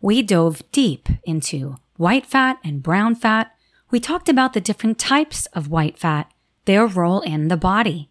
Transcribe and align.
We 0.00 0.20
dove 0.20 0.64
deep 0.72 1.08
into 1.22 1.76
white 1.96 2.26
fat 2.26 2.58
and 2.64 2.82
brown 2.82 3.14
fat. 3.14 3.52
We 3.92 4.00
talked 4.00 4.28
about 4.28 4.52
the 4.52 4.60
different 4.60 4.98
types 4.98 5.46
of 5.52 5.70
white 5.70 5.96
fat 5.96 6.28
their 6.64 6.88
role 6.88 7.20
in 7.20 7.46
the 7.46 7.56
body. 7.56 8.10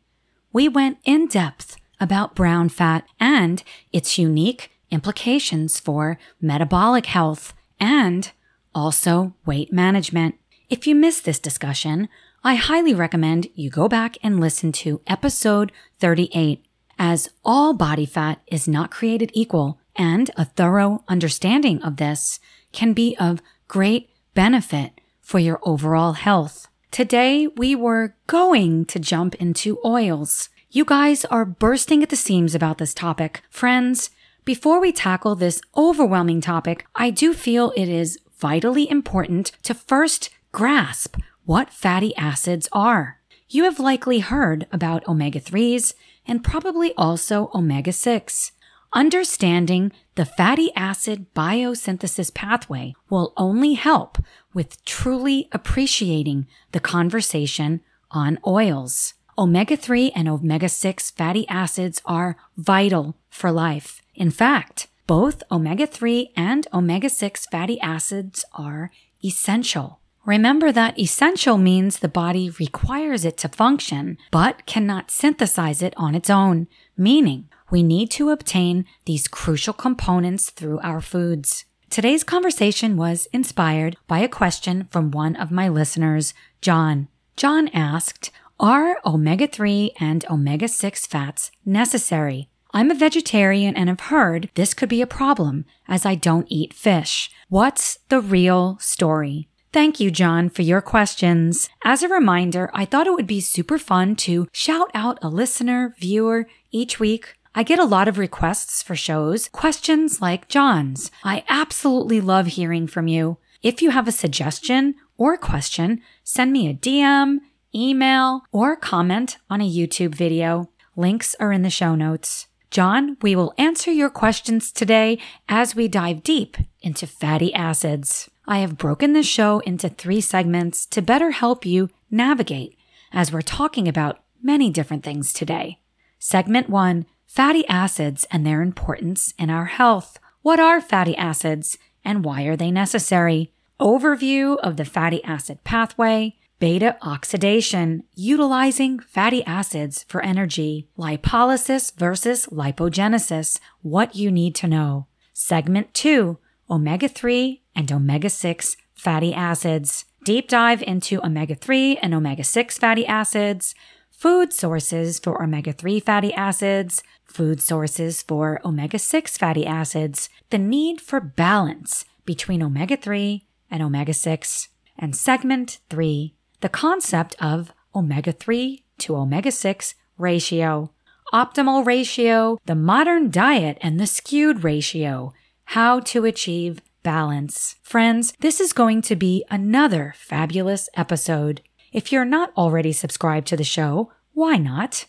We 0.53 0.69
went 0.69 0.97
in 1.03 1.27
depth 1.27 1.75
about 1.99 2.33
brown 2.33 2.69
fat 2.69 3.05
and 3.19 3.61
its 3.91 4.17
unique 4.17 4.71
implications 4.89 5.81
for 5.81 6.17
metabolic 6.39 7.07
health 7.07 7.53
and 7.77 8.31
also 8.73 9.33
weight 9.45 9.73
management. 9.73 10.35
If 10.69 10.87
you 10.87 10.95
missed 10.95 11.25
this 11.25 11.39
discussion, 11.39 12.07
I 12.47 12.55
highly 12.55 12.93
recommend 12.93 13.49
you 13.55 13.69
go 13.69 13.89
back 13.89 14.15
and 14.23 14.39
listen 14.39 14.71
to 14.71 15.01
episode 15.05 15.69
38, 15.99 16.65
as 16.97 17.27
all 17.43 17.73
body 17.73 18.05
fat 18.05 18.41
is 18.47 18.69
not 18.69 18.89
created 18.89 19.31
equal, 19.33 19.81
and 19.97 20.31
a 20.37 20.45
thorough 20.45 21.03
understanding 21.09 21.83
of 21.83 21.97
this 21.97 22.39
can 22.71 22.93
be 22.93 23.17
of 23.19 23.41
great 23.67 24.11
benefit 24.33 25.01
for 25.19 25.39
your 25.39 25.59
overall 25.63 26.13
health. 26.13 26.69
Today, 26.89 27.47
we 27.47 27.75
were 27.75 28.15
going 28.27 28.85
to 28.85 28.97
jump 28.97 29.35
into 29.35 29.81
oils. 29.83 30.47
You 30.71 30.85
guys 30.85 31.25
are 31.25 31.43
bursting 31.43 32.01
at 32.01 32.07
the 32.07 32.15
seams 32.15 32.55
about 32.55 32.77
this 32.77 32.93
topic. 32.93 33.41
Friends, 33.49 34.09
before 34.45 34.79
we 34.79 34.93
tackle 34.93 35.35
this 35.35 35.59
overwhelming 35.75 36.39
topic, 36.39 36.85
I 36.95 37.09
do 37.09 37.33
feel 37.33 37.73
it 37.75 37.89
is 37.89 38.17
vitally 38.39 38.89
important 38.89 39.51
to 39.63 39.73
first 39.73 40.29
grasp 40.53 41.17
what 41.47 41.71
fatty 41.71 42.13
acids 42.17 42.67
are. 42.73 43.21
You 43.47 43.63
have 43.63 43.79
likely 43.79 44.19
heard 44.19 44.67
about 44.69 45.07
omega 45.07 45.39
3s 45.39 45.93
and 46.27 46.43
probably 46.43 46.93
also 46.97 47.49
omega 47.53 47.93
6. 47.93 48.51
Understanding 48.91 49.93
the 50.15 50.25
fatty 50.25 50.71
acid 50.75 51.33
biosynthesis 51.33 52.33
pathway 52.33 52.95
will 53.09 53.31
only 53.37 53.75
help 53.75 54.17
with 54.53 54.83
truly 54.83 55.47
appreciating 55.53 56.47
the 56.73 56.81
conversation 56.81 57.79
on 58.11 58.39
oils. 58.45 59.13
Omega 59.37 59.77
3 59.77 60.11
and 60.13 60.27
omega 60.27 60.67
6 60.67 61.11
fatty 61.11 61.47
acids 61.47 62.01
are 62.05 62.35
vital 62.57 63.15
for 63.29 63.53
life. 63.53 64.01
In 64.15 64.31
fact, 64.31 64.89
both 65.07 65.43
omega 65.49 65.87
3 65.87 66.33
and 66.35 66.67
omega 66.73 67.07
6 67.07 67.45
fatty 67.45 67.79
acids 67.79 68.43
are 68.51 68.91
essential. 69.23 70.01
Remember 70.27 70.73
that 70.73 70.99
essential 70.99 71.57
means 71.57 71.99
the 71.99 72.09
body 72.09 72.49
requires 72.59 73.23
it 73.23 73.37
to 73.37 73.47
function, 73.47 74.17
but 74.29 74.65
cannot 74.65 75.09
synthesize 75.09 75.81
it 75.81 75.93
on 75.95 76.15
its 76.15 76.29
own, 76.29 76.67
meaning 76.97 77.47
we 77.71 77.81
need 77.81 78.11
to 78.11 78.31
obtain 78.31 78.83
these 79.05 79.29
crucial 79.29 79.73
components 79.73 80.49
through 80.49 80.81
our 80.81 80.99
foods. 80.99 81.63
Today's 81.89 82.25
conversation 82.25 82.97
was 82.97 83.29
inspired 83.31 83.95
by 84.05 84.19
a 84.19 84.27
question 84.27 84.89
from 84.91 85.11
one 85.11 85.37
of 85.37 85.49
my 85.49 85.69
listeners, 85.69 86.33
John. 86.59 87.07
John 87.37 87.69
asked, 87.69 88.29
Are 88.59 88.97
omega 89.05 89.47
3 89.47 89.93
and 89.97 90.25
omega 90.29 90.67
6 90.67 91.07
fats 91.07 91.51
necessary? 91.65 92.49
I'm 92.73 92.91
a 92.91 92.95
vegetarian 92.95 93.77
and 93.77 93.87
have 93.87 94.11
heard 94.11 94.49
this 94.55 94.73
could 94.73 94.89
be 94.89 95.01
a 95.01 95.07
problem 95.07 95.63
as 95.87 96.05
I 96.05 96.15
don't 96.15 96.47
eat 96.49 96.73
fish. 96.73 97.31
What's 97.47 97.99
the 98.09 98.19
real 98.19 98.77
story? 98.81 99.47
Thank 99.77 99.99
you, 99.99 100.09
John, 100.09 100.49
for 100.49 100.63
your 100.63 100.81
questions. 100.81 101.69
As 101.83 102.01
a 102.01 102.07
reminder, 102.07 102.71
I 102.73 102.83
thought 102.83 103.05
it 103.05 103.13
would 103.13 103.27
be 103.27 103.39
super 103.39 103.77
fun 103.77 104.15
to 104.15 104.47
shout 104.51 104.89
out 104.95 105.19
a 105.21 105.29
listener, 105.29 105.93
viewer 105.99 106.47
each 106.71 106.99
week 106.99 107.35
I 107.53 107.63
get 107.63 107.77
a 107.77 107.85
lot 107.85 108.07
of 108.07 108.17
requests 108.17 108.83
for 108.83 108.95
shows, 108.95 109.49
questions 109.49 110.21
like 110.21 110.47
John's. 110.47 111.09
I 111.23 111.43
absolutely 111.49 112.21
love 112.21 112.47
hearing 112.47 112.87
from 112.87 113.07
you. 113.07 113.37
If 113.63 113.81
you 113.81 113.89
have 113.89 114.07
a 114.07 114.11
suggestion 114.11 114.95
or 115.17 115.33
a 115.33 115.39
question, 115.39 116.01
send 116.23 116.53
me 116.53 116.69
a 116.69 116.73
DM, 116.75 117.37
email, 117.73 118.43
or 118.51 118.75
comment 118.75 119.37
on 119.49 119.61
a 119.61 119.69
YouTube 119.69 120.13
video. 120.13 120.69
Links 120.95 121.35
are 121.39 121.51
in 121.51 121.63
the 121.63 121.71
show 121.71 121.95
notes. 121.95 122.47
John, 122.69 123.17
we 123.21 123.35
will 123.35 123.53
answer 123.57 123.91
your 123.91 124.09
questions 124.09 124.71
today 124.71 125.17
as 125.49 125.75
we 125.75 125.87
dive 125.87 126.21
deep 126.21 126.57
into 126.81 127.07
fatty 127.07 127.53
acids. 127.55 128.29
I 128.47 128.59
have 128.59 128.77
broken 128.77 129.11
this 129.11 129.27
show 129.27 129.59
into 129.59 129.89
three 129.89 130.21
segments 130.21 130.85
to 130.87 131.01
better 131.01 131.31
help 131.31 131.65
you 131.65 131.89
navigate 132.09 132.77
as 133.11 133.31
we're 133.31 133.41
talking 133.41 133.89
about 133.89 134.23
many 134.41 134.69
different 134.69 135.03
things 135.03 135.33
today. 135.33 135.81
Segment 136.17 136.69
one 136.69 137.05
Fatty 137.25 137.67
acids 137.67 138.25
and 138.31 138.47
their 138.47 138.61
importance 138.61 139.33
in 139.37 139.49
our 139.49 139.65
health. 139.65 140.17
What 140.43 140.61
are 140.61 140.79
fatty 140.79 141.15
acids 141.17 141.77
and 142.05 142.23
why 142.23 142.43
are 142.43 142.55
they 142.55 142.71
necessary? 142.71 143.51
Overview 143.81 144.57
of 144.59 144.77
the 144.77 144.85
fatty 144.85 145.21
acid 145.25 145.63
pathway, 145.65 146.37
beta 146.57 146.97
oxidation, 147.01 148.03
utilizing 148.15 148.99
fatty 148.99 149.43
acids 149.43 150.05
for 150.07 150.21
energy, 150.21 150.87
lipolysis 150.97 151.93
versus 151.97 152.45
lipogenesis, 152.45 153.59
what 153.81 154.15
you 154.15 154.31
need 154.31 154.55
to 154.55 154.67
know. 154.67 155.07
Segment 155.33 155.93
2, 155.93 156.39
omega 156.69 157.07
3 157.07 157.61
and 157.75 157.91
omega 157.91 158.29
6 158.29 158.77
fatty 158.93 159.33
acids. 159.33 160.05
Deep 160.23 160.49
dive 160.49 160.83
into 160.83 161.23
omega 161.25 161.55
3 161.55 161.97
and 161.97 162.13
omega 162.13 162.43
6 162.43 162.77
fatty 162.77 163.05
acids, 163.05 163.73
food 164.11 164.51
sources 164.51 165.19
for 165.19 165.41
omega 165.41 165.71
3 165.71 165.99
fatty 165.99 166.33
acids, 166.33 167.03
food 167.23 167.61
sources 167.61 168.21
for 168.21 168.59
omega 168.65 168.99
6 168.99 169.37
fatty 169.37 169.65
acids, 169.65 170.29
the 170.49 170.57
need 170.57 170.99
for 170.99 171.21
balance 171.21 172.03
between 172.25 172.61
omega 172.61 172.97
3 172.97 173.45
and 173.71 173.81
omega 173.81 174.13
6, 174.13 174.69
and 174.97 175.15
segment 175.15 175.79
3, 175.89 176.33
the 176.61 176.69
concept 176.69 177.35
of 177.39 177.71
omega 177.95 178.31
3 178.31 178.83
to 178.97 179.15
omega 179.15 179.51
6 179.51 179.95
ratio, 180.17 180.91
optimal 181.33 181.85
ratio, 181.85 182.57
the 182.65 182.75
modern 182.75 183.29
diet 183.29 183.77
and 183.81 183.99
the 183.99 184.07
skewed 184.07 184.63
ratio, 184.63 185.33
how 185.71 185.99
to 185.99 186.23
achieve 186.23 186.81
balance. 187.03 187.75
Friends, 187.83 188.33
this 188.39 188.61
is 188.61 188.71
going 188.71 189.01
to 189.01 189.17
be 189.17 189.43
another 189.49 190.13
fabulous 190.15 190.87
episode. 190.95 191.61
If 191.91 192.09
you're 192.09 192.23
not 192.23 192.53
already 192.55 192.93
subscribed 192.93 193.47
to 193.47 193.57
the 193.57 193.65
show, 193.65 194.13
why 194.31 194.55
not? 194.55 195.07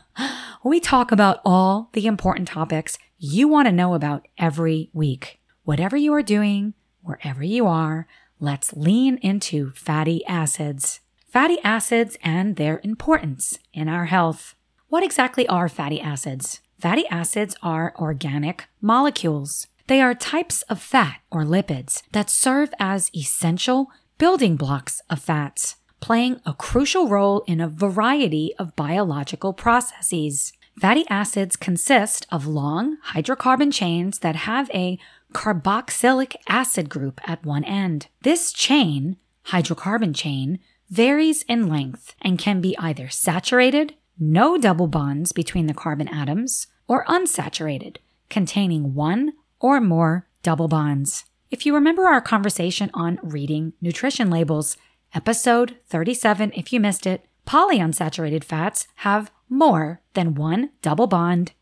we 0.64 0.80
talk 0.80 1.12
about 1.12 1.40
all 1.44 1.90
the 1.92 2.06
important 2.06 2.48
topics 2.48 2.96
you 3.18 3.46
want 3.46 3.68
to 3.68 3.72
know 3.72 3.92
about 3.92 4.26
every 4.38 4.88
week. 4.94 5.38
Whatever 5.64 5.98
you 5.98 6.14
are 6.14 6.22
doing, 6.22 6.72
wherever 7.02 7.44
you 7.44 7.66
are, 7.66 8.06
let's 8.38 8.72
lean 8.72 9.18
into 9.18 9.70
fatty 9.72 10.24
acids. 10.24 11.00
Fatty 11.28 11.58
acids 11.62 12.16
and 12.22 12.56
their 12.56 12.80
importance 12.82 13.58
in 13.74 13.86
our 13.86 14.06
health. 14.06 14.54
What 14.88 15.04
exactly 15.04 15.46
are 15.46 15.68
fatty 15.68 16.00
acids? 16.00 16.62
Fatty 16.80 17.06
acids 17.08 17.54
are 17.62 17.92
organic 17.98 18.64
molecules. 18.80 19.66
They 19.90 20.00
are 20.00 20.14
types 20.14 20.62
of 20.70 20.80
fat 20.80 21.16
or 21.32 21.42
lipids 21.42 22.04
that 22.12 22.30
serve 22.30 22.72
as 22.78 23.10
essential 23.12 23.90
building 24.18 24.54
blocks 24.54 25.02
of 25.10 25.18
fats, 25.20 25.74
playing 25.98 26.40
a 26.46 26.54
crucial 26.54 27.08
role 27.08 27.42
in 27.48 27.60
a 27.60 27.66
variety 27.66 28.54
of 28.56 28.76
biological 28.76 29.52
processes. 29.52 30.52
Fatty 30.80 31.04
acids 31.10 31.56
consist 31.56 32.24
of 32.30 32.46
long 32.46 32.98
hydrocarbon 33.14 33.72
chains 33.72 34.20
that 34.20 34.36
have 34.36 34.70
a 34.70 34.96
carboxylic 35.32 36.36
acid 36.46 36.88
group 36.88 37.20
at 37.28 37.44
one 37.44 37.64
end. 37.64 38.06
This 38.22 38.52
chain, 38.52 39.16
hydrocarbon 39.46 40.14
chain, 40.14 40.60
varies 40.88 41.42
in 41.48 41.66
length 41.68 42.14
and 42.22 42.38
can 42.38 42.60
be 42.60 42.78
either 42.78 43.08
saturated, 43.08 43.96
no 44.20 44.56
double 44.56 44.86
bonds 44.86 45.32
between 45.32 45.66
the 45.66 45.74
carbon 45.74 46.06
atoms, 46.06 46.68
or 46.86 47.04
unsaturated, 47.06 47.96
containing 48.28 48.94
one 48.94 49.32
or 49.60 49.80
more 49.80 50.26
double 50.42 50.68
bonds. 50.68 51.24
If 51.50 51.66
you 51.66 51.74
remember 51.74 52.06
our 52.06 52.20
conversation 52.20 52.90
on 52.94 53.18
reading 53.22 53.74
nutrition 53.80 54.30
labels, 54.30 54.76
episode 55.14 55.76
37, 55.88 56.52
if 56.54 56.72
you 56.72 56.80
missed 56.80 57.06
it, 57.06 57.26
polyunsaturated 57.46 58.44
fats 58.44 58.86
have 58.96 59.30
more 59.48 60.00
than 60.14 60.34
one 60.34 60.70
double 60.82 61.06
bond 61.06 61.52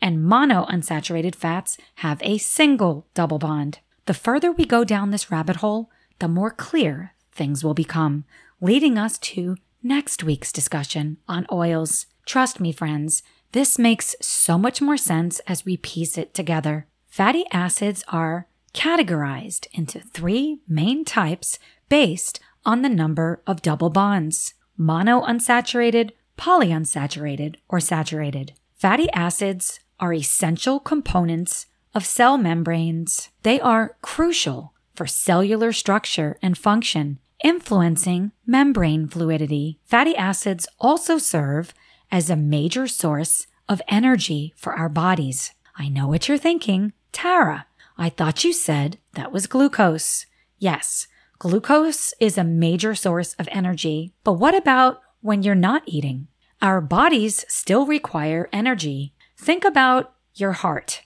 and 0.00 0.18
monounsaturated 0.18 1.34
fats 1.34 1.76
have 1.96 2.20
a 2.22 2.38
single 2.38 3.06
double 3.14 3.38
bond. 3.38 3.80
The 4.06 4.14
further 4.14 4.52
we 4.52 4.64
go 4.64 4.84
down 4.84 5.10
this 5.10 5.30
rabbit 5.30 5.56
hole, 5.56 5.90
the 6.18 6.28
more 6.28 6.50
clear 6.50 7.14
things 7.32 7.62
will 7.62 7.74
become, 7.74 8.24
leading 8.60 8.98
us 8.98 9.18
to 9.18 9.56
next 9.82 10.24
week's 10.24 10.52
discussion 10.52 11.18
on 11.28 11.46
oils. 11.52 12.06
Trust 12.26 12.60
me, 12.60 12.72
friends, 12.72 13.22
this 13.52 13.78
makes 13.78 14.14
so 14.20 14.58
much 14.58 14.80
more 14.80 14.96
sense 14.96 15.40
as 15.40 15.64
we 15.64 15.76
piece 15.76 16.18
it 16.18 16.34
together. 16.34 16.86
Fatty 17.18 17.46
acids 17.50 18.04
are 18.06 18.46
categorized 18.74 19.66
into 19.72 19.98
three 19.98 20.60
main 20.68 21.04
types 21.04 21.58
based 21.88 22.38
on 22.64 22.82
the 22.82 22.88
number 22.88 23.42
of 23.44 23.60
double 23.60 23.90
bonds 23.90 24.54
monounsaturated, 24.78 26.12
polyunsaturated, 26.38 27.56
or 27.68 27.80
saturated. 27.80 28.52
Fatty 28.76 29.10
acids 29.10 29.80
are 29.98 30.12
essential 30.12 30.78
components 30.78 31.66
of 31.92 32.06
cell 32.06 32.38
membranes. 32.38 33.30
They 33.42 33.60
are 33.60 33.96
crucial 34.00 34.72
for 34.94 35.08
cellular 35.08 35.72
structure 35.72 36.38
and 36.40 36.56
function, 36.56 37.18
influencing 37.42 38.30
membrane 38.46 39.08
fluidity. 39.08 39.80
Fatty 39.84 40.14
acids 40.14 40.68
also 40.78 41.18
serve 41.18 41.74
as 42.12 42.30
a 42.30 42.36
major 42.36 42.86
source 42.86 43.48
of 43.68 43.82
energy 43.88 44.54
for 44.56 44.74
our 44.74 44.88
bodies. 44.88 45.52
I 45.74 45.88
know 45.88 46.06
what 46.06 46.28
you're 46.28 46.38
thinking. 46.38 46.92
Tara, 47.12 47.66
I 47.96 48.08
thought 48.08 48.44
you 48.44 48.52
said 48.52 48.98
that 49.14 49.32
was 49.32 49.46
glucose. 49.46 50.26
Yes, 50.58 51.06
glucose 51.38 52.14
is 52.20 52.38
a 52.38 52.44
major 52.44 52.94
source 52.94 53.34
of 53.34 53.48
energy. 53.50 54.12
But 54.24 54.34
what 54.34 54.54
about 54.54 55.00
when 55.20 55.42
you're 55.42 55.54
not 55.54 55.82
eating? 55.86 56.28
Our 56.60 56.80
bodies 56.80 57.44
still 57.48 57.86
require 57.86 58.48
energy 58.52 59.14
Think 59.40 59.64
about 59.64 60.14
your 60.34 60.52
heart. 60.52 61.02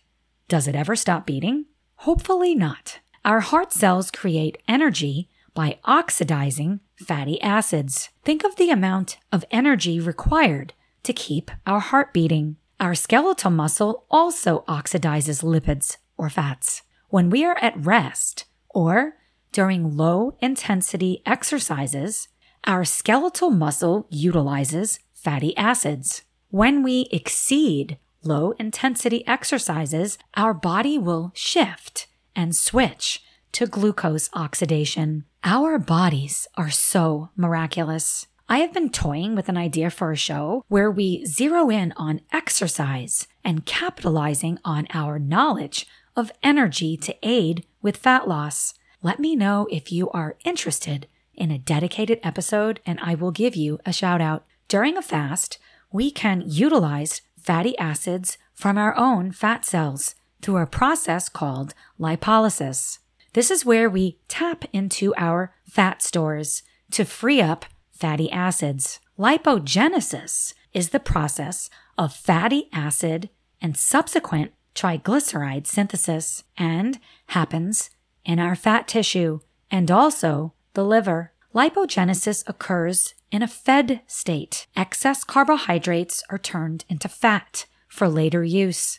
Does 0.49 0.67
it 0.67 0.75
ever 0.75 0.97
stop 0.97 1.27
beating? 1.27 1.67
Hopefully 1.97 2.55
not. 2.55 3.01
Our 3.25 3.41
heart 3.41 3.73
cells 3.73 4.11
create 4.11 4.59
energy 4.67 5.29
by 5.55 5.79
oxidizing 5.85 6.81
fatty 6.97 7.41
acids. 7.43 8.09
Think 8.25 8.43
of 8.43 8.57
the 8.57 8.71
amount 8.71 9.19
of 9.31 9.45
energy 9.51 10.01
required 10.01 10.73
to 11.03 11.13
keep 11.13 11.51
our 11.67 11.81
heart 11.81 12.15
beating. 12.15 12.57
Our 12.83 12.97
skeletal 12.97 13.53
muscle 13.53 14.07
also 14.11 14.65
oxidizes 14.67 15.45
lipids 15.45 15.99
or 16.19 16.29
fats. 16.29 16.83
When 17.11 17.31
we 17.31 17.45
are 17.45 17.57
at 17.59 17.79
rest 17.79 18.47
or 18.71 19.19
during 19.53 19.97
low 19.97 20.37
intensity 20.41 21.23
exercises, 21.25 22.27
our 22.65 22.85
skeletal 22.85 23.51
muscle 23.51 24.09
utilizes 24.11 24.99
fatty 25.15 25.57
acids. 25.57 26.23
When 26.51 26.83
we 26.83 27.07
exceed 27.13 27.99
low 28.25 28.51
intensity 28.59 29.25
exercises, 29.29 30.19
our 30.35 30.53
body 30.53 30.99
will 30.99 31.31
shift 31.37 32.09
and 32.35 32.57
switch 32.57 33.23
to 33.53 33.69
glucose 33.69 34.29
oxidation. 34.35 35.25
Our 35.45 35.79
bodies 35.79 36.49
are 36.57 36.71
so 36.71 37.31
miraculous. 37.37 38.27
I 38.53 38.59
have 38.59 38.75
been 38.75 38.91
toying 38.91 39.35
with 39.35 39.49
an 39.49 39.57
idea 39.57 39.89
for 39.89 40.13
a 40.13 40.17
show 40.17 40.67
where 40.69 40.91
we 40.91 41.25
zero 41.25 41.71
in 41.71 41.95
on 41.97 42.21
exercise 42.35 43.27
and 43.43 43.65
capitalizing 43.65 44.59
on 44.63 44.87
our 44.93 45.19
knowledge 45.19 45.87
of 46.15 46.31
energy 46.43 46.99
to 46.99 47.17
aid 47.23 47.65
with 47.81 47.97
fat 47.97 48.29
loss. 48.29 48.75
Let 49.03 49.19
me 49.19 49.37
know 49.37 49.67
if 49.71 49.91
you 49.91 50.11
are 50.11 50.37
interested 50.45 51.07
in 51.33 51.51
a 51.51 51.57
dedicated 51.57 52.21
episode 52.23 52.81
and 52.85 53.01
I 53.01 53.15
will 53.15 53.31
give 53.31 53.57
you 53.57 53.79
a 53.87 53.93
shout 53.93 54.21
out. 54.21 54.45
During 54.69 54.99
a 54.99 55.03
fast, 55.03 55.59
we 55.91 56.11
can 56.11 56.45
utilize 56.45 57.23
fatty 57.39 57.75
acids 57.79 58.37
from 58.53 58.77
our 58.77 58.95
own 58.99 59.33
fat 59.33 59.65
cells 59.65 60.15
through 60.43 60.59
a 60.59 60.67
process 60.67 61.31
called 61.31 61.73
lipolysis. 61.99 62.99
This 63.33 63.51
is 63.51 63.65
where 63.65 63.89
we 63.89 64.19
tap 64.29 64.67
into 64.75 65.15
our 65.17 65.55
fat 65.65 66.03
stores 66.03 66.63
to 66.91 67.07
free 67.07 67.41
up 67.41 67.65
fatty 68.03 68.33
acids. 68.33 68.99
Lipogenesis 69.17 70.55
is 70.73 70.89
the 70.89 70.99
process 70.99 71.71
of 71.97 72.13
fatty 72.13 72.69
acid 72.73 73.31
and 73.61 73.77
subsequent 73.77 74.51
triglyceride 74.75 75.69
synthesis 75.69 76.43
and 76.59 76.99
happens 77.27 77.91
in 78.25 78.41
our 78.41 78.57
fat 78.57 78.89
tissue 78.89 79.39
and 79.71 79.89
also 79.89 80.53
the 80.75 80.85
liver. 80.85 81.31
Lipogenesis 81.55 82.43
occurs 82.49 83.15
in 83.31 83.41
a 83.41 83.47
fed 83.47 84.01
state, 84.09 84.67
excess 84.75 85.23
carbohydrates 85.23 86.25
are 86.29 86.39
turned 86.39 86.85
into 86.89 87.09
fat 87.09 87.67
for 87.87 88.09
later 88.09 88.43
use. 88.43 88.99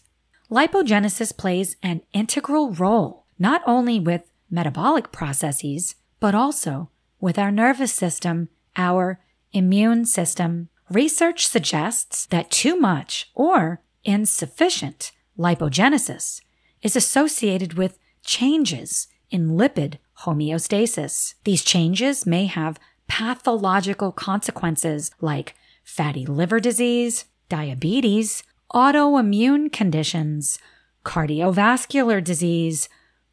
Lipogenesis 0.50 1.36
plays 1.36 1.75
an 1.83 2.03
integral 2.13 2.72
role 2.72 3.25
not 3.38 3.62
only 3.67 4.00
with 4.00 4.31
metabolic 4.50 5.12
processes, 5.12 5.95
but 6.22 6.33
also 6.33 6.89
with 7.19 7.38
our 7.38 7.51
nervous 7.51 7.91
system, 7.91 8.48
our 8.75 9.20
immune 9.51 10.06
system. 10.06 10.70
Research 10.89 11.48
suggests 11.48 12.25
that 12.27 12.51
too 12.51 12.80
much 12.80 13.30
or 13.34 13.82
insufficient 14.03 15.12
lipogenesis 15.38 16.42
is 16.82 16.96
associated 16.96 17.74
with 17.74 18.00
changes 18.24 19.08
in 19.30 19.51
lipid 19.51 19.98
homeostasis. 20.22 21.36
These 21.44 21.63
changes 21.63 22.25
may 22.25 22.46
have 22.46 22.80
pathological 23.08 24.12
consequences 24.12 25.12
like 25.22 25.56
fatty 25.84 26.25
liver 26.25 26.60
disease, 26.60 27.25
diabetes, 27.50 28.44
autoimmune 28.74 29.72
conditions, 29.72 30.58
cardiovascular 31.06 32.24
disease, 32.24 32.89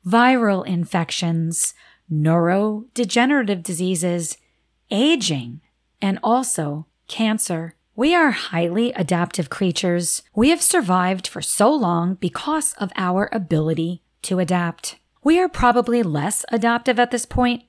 viral 0.06 0.66
infections, 0.66 1.74
neurodegenerative 2.12 3.62
diseases, 3.62 4.36
aging, 4.90 5.60
and 6.00 6.18
also 6.22 6.86
cancer. 7.08 7.74
We 7.96 8.14
are 8.14 8.30
highly 8.30 8.92
adaptive 8.92 9.50
creatures. 9.50 10.22
We 10.34 10.50
have 10.50 10.62
survived 10.62 11.26
for 11.26 11.42
so 11.42 11.72
long 11.72 12.14
because 12.14 12.72
of 12.74 12.92
our 12.96 13.28
ability 13.32 14.02
to 14.22 14.38
adapt. 14.38 14.96
We 15.22 15.38
are 15.38 15.48
probably 15.48 16.02
less 16.02 16.44
adaptive 16.50 16.98
at 16.98 17.10
this 17.10 17.26
point 17.26 17.64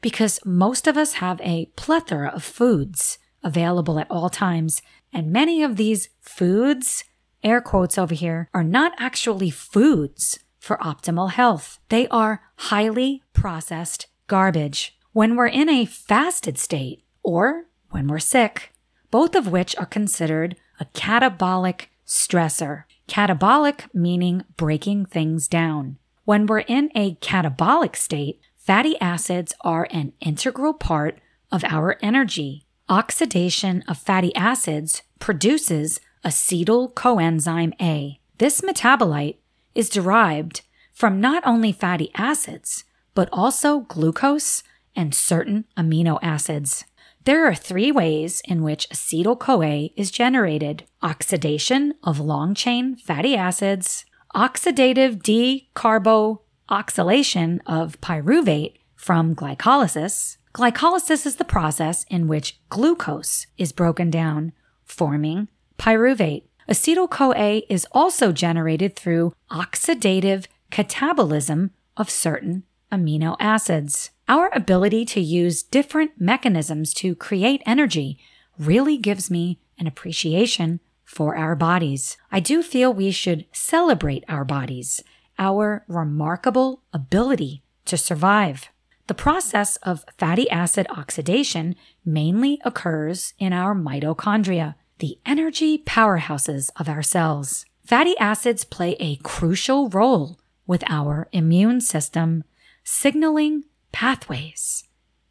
because 0.00 0.40
most 0.44 0.86
of 0.86 0.96
us 0.96 1.14
have 1.14 1.40
a 1.40 1.66
plethora 1.76 2.28
of 2.28 2.42
foods 2.42 3.18
available 3.44 3.98
at 3.98 4.10
all 4.10 4.28
times, 4.28 4.82
and 5.12 5.32
many 5.32 5.62
of 5.62 5.76
these 5.76 6.08
foods, 6.20 7.04
air 7.44 7.60
quotes 7.60 7.96
over 7.96 8.14
here, 8.14 8.48
are 8.52 8.64
not 8.64 8.92
actually 8.98 9.50
foods 9.50 10.40
for 10.58 10.76
optimal 10.78 11.30
health. 11.30 11.78
They 11.90 12.08
are 12.08 12.42
highly 12.56 13.22
processed 13.32 14.08
garbage. 14.26 14.95
When 15.16 15.34
we're 15.34 15.46
in 15.46 15.70
a 15.70 15.86
fasted 15.86 16.58
state 16.58 17.02
or 17.22 17.68
when 17.88 18.06
we're 18.06 18.18
sick, 18.18 18.74
both 19.10 19.34
of 19.34 19.46
which 19.46 19.74
are 19.76 19.86
considered 19.86 20.56
a 20.78 20.84
catabolic 20.84 21.86
stressor. 22.06 22.84
Catabolic 23.08 23.88
meaning 23.94 24.44
breaking 24.58 25.06
things 25.06 25.48
down. 25.48 25.96
When 26.26 26.44
we're 26.44 26.66
in 26.68 26.90
a 26.94 27.14
catabolic 27.14 27.96
state, 27.96 28.42
fatty 28.58 29.00
acids 29.00 29.54
are 29.62 29.88
an 29.90 30.12
integral 30.20 30.74
part 30.74 31.18
of 31.50 31.64
our 31.64 31.96
energy. 32.02 32.66
Oxidation 32.90 33.84
of 33.88 33.96
fatty 33.96 34.34
acids 34.34 35.02
produces 35.18 35.98
acetyl 36.26 36.92
coenzyme 36.92 37.72
A. 37.80 38.20
This 38.36 38.60
metabolite 38.60 39.36
is 39.74 39.88
derived 39.88 40.60
from 40.92 41.22
not 41.22 41.42
only 41.46 41.72
fatty 41.72 42.10
acids, 42.14 42.84
but 43.14 43.30
also 43.32 43.80
glucose 43.80 44.62
and 44.96 45.14
certain 45.14 45.66
amino 45.76 46.18
acids. 46.22 46.86
There 47.24 47.46
are 47.46 47.54
three 47.54 47.92
ways 47.92 48.40
in 48.44 48.62
which 48.62 48.88
acetyl 48.88 49.38
CoA 49.38 49.90
is 49.96 50.10
generated 50.10 50.84
oxidation 51.02 51.92
of 52.02 52.18
long 52.20 52.54
chain 52.54 52.96
fatty 52.96 53.36
acids, 53.36 54.06
oxidative 54.34 55.20
decarboxylation 55.22 57.60
of 57.66 58.00
pyruvate 58.00 58.76
from 58.94 59.34
glycolysis. 59.34 60.38
Glycolysis 60.54 61.26
is 61.26 61.36
the 61.36 61.44
process 61.44 62.06
in 62.08 62.28
which 62.28 62.58
glucose 62.70 63.46
is 63.58 63.72
broken 63.72 64.10
down, 64.10 64.52
forming 64.84 65.48
pyruvate. 65.78 66.44
Acetyl 66.68 67.10
CoA 67.10 67.62
is 67.68 67.86
also 67.92 68.32
generated 68.32 68.96
through 68.96 69.34
oxidative 69.50 70.46
catabolism 70.70 71.70
of 71.96 72.08
certain 72.08 72.62
amino 72.92 73.36
acids. 73.38 74.10
Our 74.28 74.50
ability 74.52 75.04
to 75.06 75.20
use 75.20 75.62
different 75.62 76.20
mechanisms 76.20 76.92
to 76.94 77.14
create 77.14 77.62
energy 77.64 78.18
really 78.58 78.96
gives 78.96 79.30
me 79.30 79.60
an 79.78 79.86
appreciation 79.86 80.80
for 81.04 81.36
our 81.36 81.54
bodies. 81.54 82.16
I 82.32 82.40
do 82.40 82.62
feel 82.62 82.92
we 82.92 83.12
should 83.12 83.46
celebrate 83.52 84.24
our 84.28 84.44
bodies, 84.44 85.02
our 85.38 85.84
remarkable 85.86 86.82
ability 86.92 87.62
to 87.84 87.96
survive. 87.96 88.68
The 89.06 89.14
process 89.14 89.76
of 89.76 90.04
fatty 90.18 90.50
acid 90.50 90.88
oxidation 90.90 91.76
mainly 92.04 92.60
occurs 92.64 93.34
in 93.38 93.52
our 93.52 93.76
mitochondria, 93.76 94.74
the 94.98 95.18
energy 95.24 95.78
powerhouses 95.78 96.70
of 96.74 96.88
our 96.88 97.02
cells. 97.02 97.64
Fatty 97.84 98.18
acids 98.18 98.64
play 98.64 98.96
a 98.98 99.16
crucial 99.16 99.88
role 99.88 100.40
with 100.66 100.82
our 100.88 101.28
immune 101.30 101.80
system, 101.80 102.42
signaling 102.82 103.62
pathways. 103.92 104.84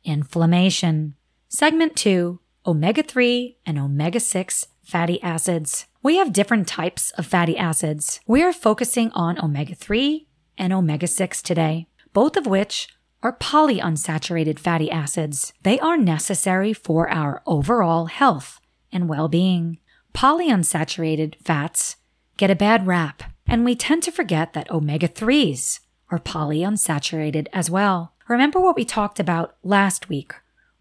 Inflammation. 0.04 1.16
Segment 1.50 1.96
2 1.96 2.40
Omega 2.68 3.04
3 3.04 3.58
and 3.66 3.78
Omega 3.78 4.20
6 4.20 4.68
fatty 4.84 5.22
acids. 5.22 5.86
We 6.02 6.18
have 6.18 6.34
different 6.34 6.68
types 6.68 7.12
of 7.12 7.26
fatty 7.26 7.58
acids. 7.58 8.20
We 8.28 8.44
are 8.44 8.54
focusing 8.54 9.12
on 9.12 9.40
omega 9.44 9.76
3 9.76 10.28
and 10.58 10.74
omega 10.74 11.08
6 11.08 11.42
today, 11.42 11.88
both 12.14 12.38
of 12.38 12.46
which 12.46 12.88
are 13.22 13.38
polyunsaturated 13.38 14.60
fatty 14.60 14.92
acids. 14.92 15.54
They 15.64 15.80
are 15.80 15.98
necessary 15.98 16.74
for 16.74 17.10
our 17.10 17.42
overall 17.46 18.06
health 18.06 18.60
and 18.92 19.10
well 19.10 19.28
being. 19.28 19.80
Polyunsaturated 20.14 21.36
fats 21.44 21.98
get 22.38 22.52
a 22.52 22.56
bad 22.56 22.88
rap, 22.88 23.24
and 23.48 23.66
we 23.66 23.76
tend 23.76 24.04
to 24.04 24.12
forget 24.12 24.54
that 24.54 24.70
omega 24.72 25.08
3s 25.08 25.80
are 26.10 26.20
polyunsaturated 26.20 27.48
as 27.52 27.70
well. 27.70 28.15
Remember 28.28 28.60
what 28.60 28.76
we 28.76 28.86
talked 28.86 29.20
about 29.20 29.56
last 29.64 30.10
week. 30.10 30.34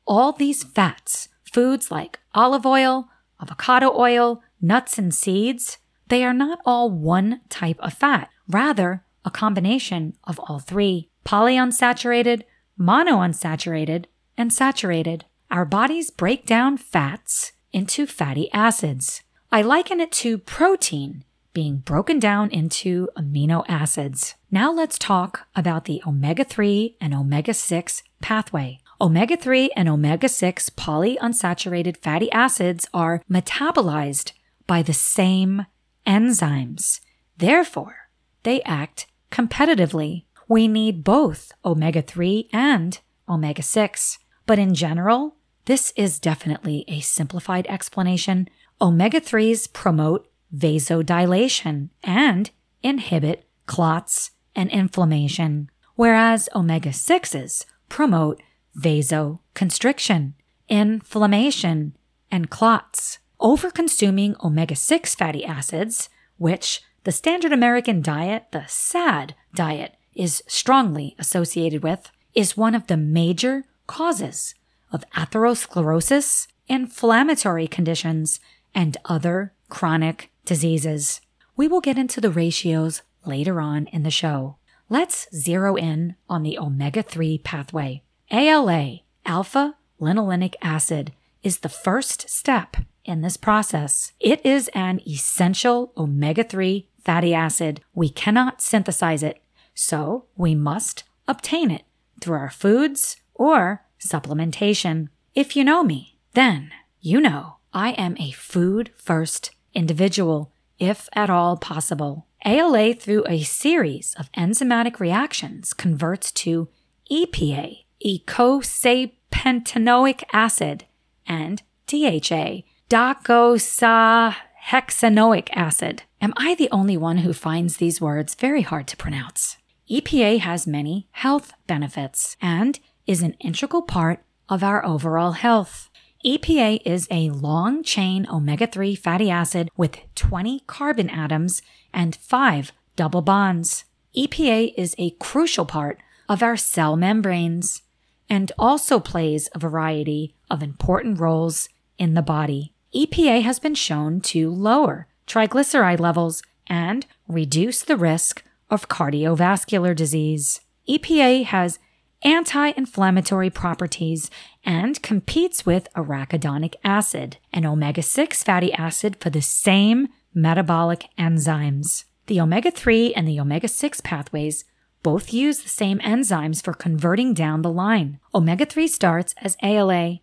All 0.07 0.33
these 0.33 0.65
fats, 0.65 1.29
foods 1.45 1.91
like 1.91 2.21
olive 2.35 2.65
oil, 2.65 3.09
avocado 3.41 3.93
oil, 3.95 4.43
nuts, 4.61 4.99
and 4.99 5.15
seeds, 5.15 5.79
they 6.09 6.25
are 6.25 6.35
not 6.35 6.59
all 6.65 6.91
one 6.91 7.41
type 7.49 7.79
of 7.81 7.93
fat, 7.93 8.31
rather, 8.49 9.05
a 9.25 9.31
combination 9.31 10.17
of 10.25 10.39
all 10.41 10.59
three 10.59 11.11
polyunsaturated, 11.25 12.43
monounsaturated, 12.79 14.07
and 14.37 14.53
saturated. 14.53 15.25
Our 15.51 15.65
bodies 15.65 16.11
break 16.11 16.47
down 16.47 16.77
fats 16.77 17.53
into 17.73 18.07
fatty 18.07 18.53
acids. 18.53 19.23
I 19.53 19.63
liken 19.63 20.01
it 20.01 20.13
to 20.13 20.39
protein 20.39 21.25
being 21.55 21.79
broken 21.79 22.19
down 22.19 22.51
into 22.51 23.09
amino 23.17 23.65
acids. 23.69 24.35
Now 24.51 24.71
let's 24.73 24.99
talk 24.99 25.47
about 25.57 25.87
the 25.87 26.03
omega 26.07 26.45
3 26.45 26.97
and 27.01 27.15
omega 27.15 27.55
6 27.55 28.03
pathway. 28.21 28.81
Omega 29.01 29.37
3 29.37 29.71
and 29.77 29.89
omega 29.89 30.29
6 30.29 30.71
polyunsaturated 30.71 31.97
fatty 31.97 32.31
acids 32.33 32.87
are 32.93 33.23
metabolized 33.31 34.33
by 34.67 34.83
the 34.83 34.93
same 34.93 35.67
enzymes. 36.07 37.01
Therefore, 37.37 38.09
they 38.43 38.61
act 38.63 39.07
competitively. 39.31 40.25
We 40.49 40.69
need 40.69 41.05
both 41.05 41.53
omega 41.65 42.03
3 42.03 42.51
and 42.53 43.01
omega 43.29 43.63
6. 43.63 44.19
But 44.47 44.59
in 44.59 44.75
general, 44.75 45.37
this 45.65 45.93
is 45.97 46.19
definitely 46.19 46.85
a 46.89 47.01
simplified 47.01 47.67
explanation. 47.69 48.49
Omega 48.81 49.21
3s 49.21 49.73
promote 49.73 50.29
vasodilation 50.55 51.91
and 52.03 52.51
inhibit 52.83 53.45
clots 53.67 54.31
and 54.55 54.71
inflammation, 54.71 55.71
whereas 55.95 56.49
omega 56.55 56.91
6s 56.91 57.65
promote 57.89 58.43
vasoconstriction, 58.79 60.35
inflammation, 60.69 61.97
and 62.31 62.51
clots. 62.51 63.19
Overconsuming 63.41 64.43
omega 64.45 64.75
6 64.77 65.15
fatty 65.15 65.45
acids, 65.45 66.09
which 66.39 66.83
the 67.05 67.13
standard 67.13 67.53
American 67.53 68.01
diet, 68.01 68.47
the 68.53 68.65
SAD 68.67 69.35
diet, 69.55 69.97
is 70.15 70.43
strongly 70.47 71.15
associated 71.19 71.83
with, 71.83 72.11
is 72.35 72.57
one 72.57 72.75
of 72.75 72.87
the 72.87 72.97
major 72.97 73.65
causes 73.87 74.55
of 74.93 75.05
atherosclerosis, 75.15 76.47
inflammatory 76.69 77.67
conditions, 77.67 78.41
and 78.75 78.97
other 79.05 79.53
chronic 79.69 80.31
diseases. 80.45 81.21
We 81.57 81.69
will 81.69 81.81
get 81.81 81.99
into 81.99 82.21
the 82.21 82.31
ratios 82.31 83.03
later 83.25 83.61
on 83.61 83.87
in 83.89 84.03
the 84.03 84.11
show. 84.11 84.57
Let's 84.89 85.29
zero 85.35 85.77
in 85.77 86.17
on 86.29 86.43
the 86.43 86.59
omega 86.59 87.03
3 87.03 87.39
pathway. 87.39 88.03
ALA, 88.31 88.99
alpha 89.25 89.77
linolenic 90.01 90.55
acid, 90.63 91.13
is 91.43 91.59
the 91.59 91.69
first 91.69 92.29
step 92.29 92.77
in 93.05 93.23
this 93.23 93.37
process. 93.37 94.13
It 94.21 94.45
is 94.45 94.69
an 94.75 95.01
essential 95.07 95.93
omega 95.97 96.45
3 96.45 96.89
fatty 97.05 97.35
acid. 97.35 97.81
We 97.95 98.09
cannot 98.09 98.63
synthesize 98.63 99.23
it, 99.23 99.43
so 99.75 100.25
we 100.37 100.55
must 100.55 101.05
obtain 101.29 101.71
it 101.71 101.85
through 102.21 102.39
our 102.39 102.51
foods 102.51 103.17
or 103.35 103.85
supplementation. 103.99 105.09
If 105.35 105.57
you 105.57 105.65
know 105.65 105.83
me, 105.83 106.19
then 106.33 106.73
you 107.01 107.21
know 107.21 107.57
I 107.73 107.91
am 107.93 108.17
a 108.19 108.31
food 108.31 108.91
first 108.97 109.51
individual, 109.75 110.53
if 110.79 111.09
at 111.13 111.29
all 111.31 111.57
possible. 111.57 112.27
ALA, 112.45 112.95
through 112.95 113.25
a 113.27 113.43
series 113.43 114.15
of 114.19 114.31
enzymatic 114.33 115.01
reactions, 115.01 115.73
converts 115.73 116.31
to 116.33 116.69
EPA, 117.11 117.85
eicosapentaenoic 118.05 120.25
acid, 120.33 120.85
and 121.27 121.63
DHA, 121.87 122.63
docosahexaenoic 122.91 125.49
acid. 125.53 126.03
Am 126.21 126.35
I 126.37 126.55
the 126.55 126.69
only 126.71 126.97
one 126.97 127.17
who 127.19 127.33
finds 127.33 127.79
these 127.79 128.01
words 128.01 128.35
very 128.35 128.63
hard 128.63 128.89
to 128.89 128.97
pronounce? 128.97 129.59
EPA 129.91 130.41
has 130.41 130.67
many 130.67 131.07
health 131.13 131.53
benefits 131.67 132.37
and 132.41 132.81
is 133.07 133.23
an 133.23 133.35
integral 133.41 133.83
part 133.83 134.25
of 134.49 134.63
our 134.63 134.83
overall 134.85 135.33
health. 135.33 135.91
EPA 136.25 136.81
is 136.87 137.07
a 137.11 137.29
long 137.29 137.83
chain 137.83 138.27
omega 138.31 138.67
3 138.67 138.95
fatty 138.95 139.31
acid 139.31 139.71
with 139.77 139.99
20 140.15 140.61
carbon 140.61 141.11
atoms 141.11 141.61
and 141.93 142.17
5 142.17 142.73
double 142.97 143.21
bonds. 143.21 143.85
EPA 144.17 144.73
is 144.75 144.95
a 144.97 145.11
crucial 145.21 145.67
part 145.67 146.01
of 146.27 146.43
our 146.43 146.57
cell 146.57 146.97
membranes 146.97 147.83
and 148.31 148.51
also 148.59 148.99
plays 149.01 149.51
a 149.55 149.59
variety 149.59 150.35
of 150.51 150.63
important 150.63 151.21
roles 151.21 151.69
in 151.99 152.15
the 152.15 152.23
body. 152.23 152.73
EPA 152.95 153.43
has 153.43 153.59
been 153.59 153.75
shown 153.75 154.23
to 154.23 154.51
lower 154.51 155.07
triglyceride 155.27 156.01
levels 156.01 156.43
and 156.67 157.05
reduce 157.29 157.83
the 157.83 157.99
risk 157.99 158.43
of 158.71 158.89
cardiovascular 158.89 159.95
disease. 159.95 160.63
EPA 160.89 161.45
has 161.45 161.79
anti 162.25 162.73
inflammatory 162.77 163.51
properties 163.51 164.31
and 164.65 165.03
competes 165.03 165.67
with 165.67 165.93
arachidonic 165.95 166.75
acid, 166.83 167.37
an 167.53 167.67
omega 167.67 168.03
6 168.03 168.43
fatty 168.43 168.73
acid 168.73 169.17
for 169.21 169.31
the 169.31 169.43
same 169.43 170.09
metabolic 170.33 171.09
enzymes. 171.19 172.05
The 172.27 172.41
omega 172.41 172.71
3 172.71 173.15
and 173.15 173.29
the 173.29 173.39
omega 173.39 173.69
6 173.69 174.01
pathways 174.01 174.65
both 175.03 175.35
use 175.35 175.61
the 175.61 175.69
same 175.69 175.99
enzymes 175.99 176.65
for 176.65 176.73
converting 176.73 177.35
down 177.35 177.63
the 177.63 177.71
line. 177.71 178.19
Omega 178.35 178.65
3 178.65 178.89
starts 178.89 179.35
as 179.43 179.57
ALA, 179.63 180.21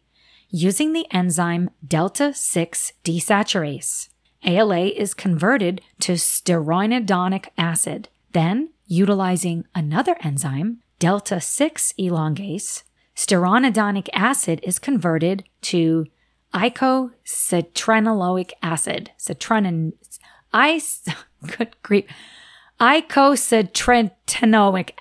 using 0.49 0.93
the 0.93 1.05
enzyme 1.11 1.69
delta 1.87 2.33
6 2.33 2.93
desaturase. 3.03 4.09
ALA 4.43 4.87
is 4.87 5.13
converted 5.13 5.81
to 5.99 6.13
stearidonic 6.13 7.49
acid. 7.57 8.09
Then, 8.33 8.71
utilizing 8.87 9.65
another 9.75 10.17
enzyme, 10.21 10.79
delta 11.01 11.41
6 11.41 11.93
elongase, 11.97 12.83
stearidonic 13.15 14.07
acid 14.13 14.59
is 14.61 14.77
converted 14.77 15.43
to 15.61 16.05
icositrenaloic 16.53 18.51
acid. 18.61 19.09
Citranin, 19.17 19.93
I, 20.53 20.79
good 21.57 21.75
grief, 21.81 22.05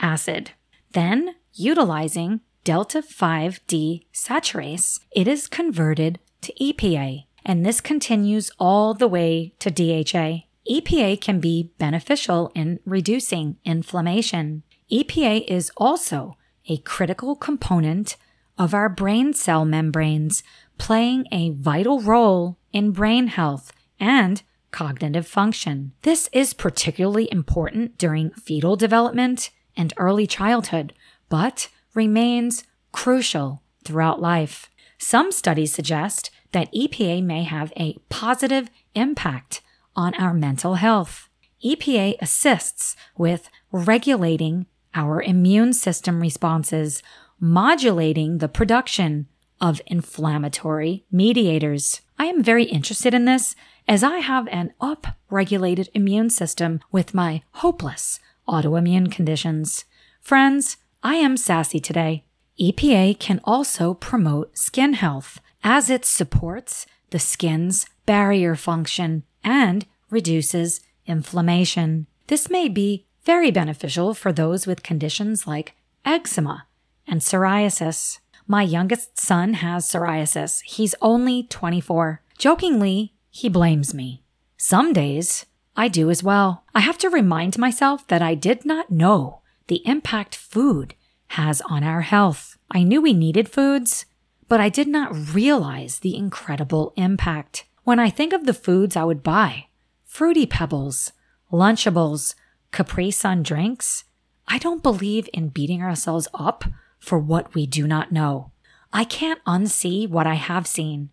acid. 0.01 0.53
Then, 0.93 1.35
utilizing 1.53 2.41
delta 2.65 3.03
5 3.03 3.61
desaturase, 3.69 5.01
it 5.15 5.29
is 5.29 5.47
converted 5.49 6.19
to 6.41 6.55
EPA 6.55 7.25
and 7.45 7.67
this 7.67 7.83
continues 7.83 8.51
all 8.59 8.95
the 8.95 9.09
way 9.09 9.53
to 9.59 9.71
DHA. 9.71 10.47
EPA 10.71 11.21
can 11.21 11.41
be 11.41 11.73
beneficial 11.77 12.51
in 12.55 12.81
reducing 12.87 13.59
inflammation. 13.67 14.63
EPA 14.91 15.45
is 15.47 15.71
also 15.77 16.37
a 16.69 16.79
critical 16.79 17.37
component 17.37 18.17
of 18.59 18.75
our 18.75 18.89
brain 18.89 19.33
cell 19.33 19.65
membranes, 19.65 20.43
playing 20.79 21.27
a 21.31 21.51
vital 21.51 22.01
role 22.01 22.59
in 22.73 22.91
brain 22.91 23.29
health 23.29 23.73
and 23.99 24.43
cognitive 24.71 25.27
function. 25.27 25.93
This 26.03 26.29
is 26.33 26.55
particularly 26.55 27.29
important 27.31 27.99
during 27.99 28.31
fetal 28.31 28.77
development 28.77 29.51
and 29.77 29.95
early 29.97 30.27
childhood, 30.27 30.93
but 31.29 31.69
remains 31.95 32.65
crucial 32.93 33.63
throughout 33.85 34.21
life. 34.21 34.71
Some 34.99 35.33
studies 35.33 35.73
suggest 35.73 36.31
that 36.53 36.73
EPA 36.75 37.23
may 37.23 37.45
have 37.45 37.73
a 37.77 37.97
positive 38.09 38.69
impact 38.95 39.63
on 39.95 40.15
our 40.15 40.35
mental 40.35 40.75
health. 40.75 41.29
EPA 41.65 42.17
assists 42.21 42.97
with 43.17 43.49
regulating 43.71 44.67
our 44.95 45.23
immune 45.23 45.73
system 45.73 46.21
responses, 46.21 47.03
modulating 47.39 48.39
the 48.39 48.49
production 48.49 49.27
of 49.61 49.81
inflammatory 49.87 51.05
mediators. 51.11 52.01
I 52.19 52.27
am 52.27 52.43
very 52.43 52.65
interested 52.65 53.15
in 53.15 53.25
this 53.25 53.55
as 53.87 54.03
I 54.03 54.19
have 54.19 54.49
an 54.49 54.73
upregulated 54.81 55.89
immune 55.95 56.31
system 56.31 56.81
with 56.91 57.15
my 57.15 57.43
hopeless 57.53 58.21
autoimmune 58.49 59.11
conditions. 59.11 59.85
Friends, 60.21 60.77
I 61.03 61.15
am 61.17 61.37
sassy 61.37 61.81
today. 61.81 62.25
EPA 62.61 63.19
can 63.19 63.41
also 63.45 63.95
promote 63.95 64.57
skin 64.59 64.95
health 64.95 65.41
as 65.63 65.89
it 65.89 66.05
supports 66.05 66.87
the 67.11 67.19
skin's 67.19 67.87
barrier 68.07 68.55
function 68.55 69.25
and 69.43 69.87
reduces 70.11 70.81
inflammation. 71.07 72.07
This 72.27 72.51
may 72.51 72.69
be 72.69 73.07
very 73.25 73.51
beneficial 73.51 74.15
for 74.15 74.33
those 74.33 74.67
with 74.67 74.83
conditions 74.83 75.47
like 75.47 75.75
eczema 76.05 76.67
and 77.07 77.21
psoriasis. 77.21 78.19
My 78.47 78.63
youngest 78.63 79.19
son 79.19 79.55
has 79.55 79.87
psoriasis. 79.87 80.63
He's 80.65 80.95
only 81.01 81.45
24. 81.45 82.23
Jokingly, 82.39 83.15
he 83.31 83.49
blames 83.49 83.95
me. 83.95 84.23
Some 84.57 84.93
days, 84.93 85.47
I 85.77 85.89
do 85.89 86.11
as 86.11 86.23
well. 86.23 86.65
I 86.75 86.81
have 86.81 86.99
to 86.99 87.11
remind 87.11 87.59
myself 87.59 88.07
that 88.09 88.23
I 88.23 88.35
did 88.35 88.65
not 88.65 88.91
know 88.91 89.41
the 89.69 89.87
impact 89.87 90.35
food 90.35 90.95
has 91.29 91.61
on 91.63 91.85
our 91.85 92.01
health. 92.01 92.59
I 92.71 92.83
knew 92.83 93.01
we 93.01 93.13
needed 93.13 93.49
foods, 93.49 94.05
but 94.49 94.61
I 94.61 94.69
did 94.69 94.89
not 94.89 95.35
realize 95.35 96.01
the 96.01 96.17
incredible 96.17 96.93
impact. 96.97 97.67
When 97.85 98.01
I 98.01 98.11
think 98.11 98.33
of 98.33 98.47
the 98.47 98.55
foods 98.55 98.97
I 98.97 99.05
would 99.05 99.23
buy, 99.23 99.67
Fruity 100.05 100.45
Pebbles, 100.45 101.13
Lunchables, 101.53 102.35
Capri 102.73 103.11
Sun 103.11 103.43
drinks, 103.43 104.05
I 104.47 104.59
don't 104.59 104.83
believe 104.83 105.29
in 105.33 105.49
beating 105.49 105.83
ourselves 105.83 106.29
up 106.35 106.65
for 106.99 107.19
what 107.19 107.55
we 107.55 107.67
do 107.67 107.87
not 107.87 108.13
know. 108.13 108.53
I 108.93 109.05
can't 109.05 109.43
unsee 109.45 110.09
what 110.09 110.27
I 110.27 110.35
have 110.35 110.67
seen. 110.67 111.11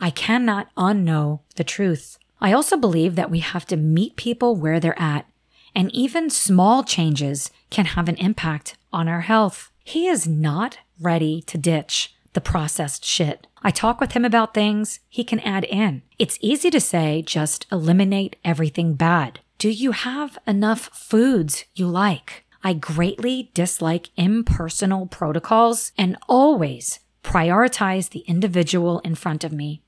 I 0.00 0.10
cannot 0.10 0.74
unknow 0.76 1.40
the 1.56 1.64
truth. 1.64 2.18
I 2.40 2.52
also 2.52 2.76
believe 2.76 3.16
that 3.16 3.30
we 3.30 3.40
have 3.40 3.66
to 3.66 3.76
meet 3.76 4.16
people 4.16 4.56
where 4.56 4.80
they're 4.80 5.00
at, 5.00 5.26
and 5.74 5.94
even 5.94 6.30
small 6.30 6.84
changes 6.84 7.50
can 7.70 7.86
have 7.86 8.08
an 8.08 8.16
impact 8.16 8.76
on 8.92 9.08
our 9.08 9.22
health. 9.22 9.70
He 9.82 10.06
is 10.06 10.26
not 10.26 10.78
ready 11.00 11.42
to 11.42 11.58
ditch 11.58 12.14
the 12.32 12.40
processed 12.40 13.04
shit. 13.04 13.46
I 13.62 13.70
talk 13.70 14.00
with 14.00 14.12
him 14.12 14.24
about 14.24 14.52
things 14.52 15.00
he 15.08 15.24
can 15.24 15.40
add 15.40 15.64
in. 15.64 16.02
It's 16.18 16.38
easy 16.40 16.70
to 16.70 16.80
say 16.80 17.22
just 17.22 17.66
eliminate 17.72 18.36
everything 18.44 18.94
bad. 18.94 19.40
Do 19.58 19.70
you 19.70 19.92
have 19.92 20.38
enough 20.46 20.90
foods 20.92 21.64
you 21.74 21.86
like? 21.86 22.44
I 22.62 22.72
greatly 22.72 23.50
dislike 23.54 24.10
impersonal 24.16 25.06
protocols 25.06 25.92
and 25.96 26.16
always 26.28 27.00
prioritize 27.22 28.10
the 28.10 28.20
individual 28.20 29.00
in 29.00 29.14
front 29.14 29.44
of 29.44 29.52
me. 29.52 29.82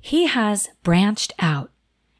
He 0.00 0.26
has 0.26 0.68
branched 0.82 1.32
out 1.38 1.70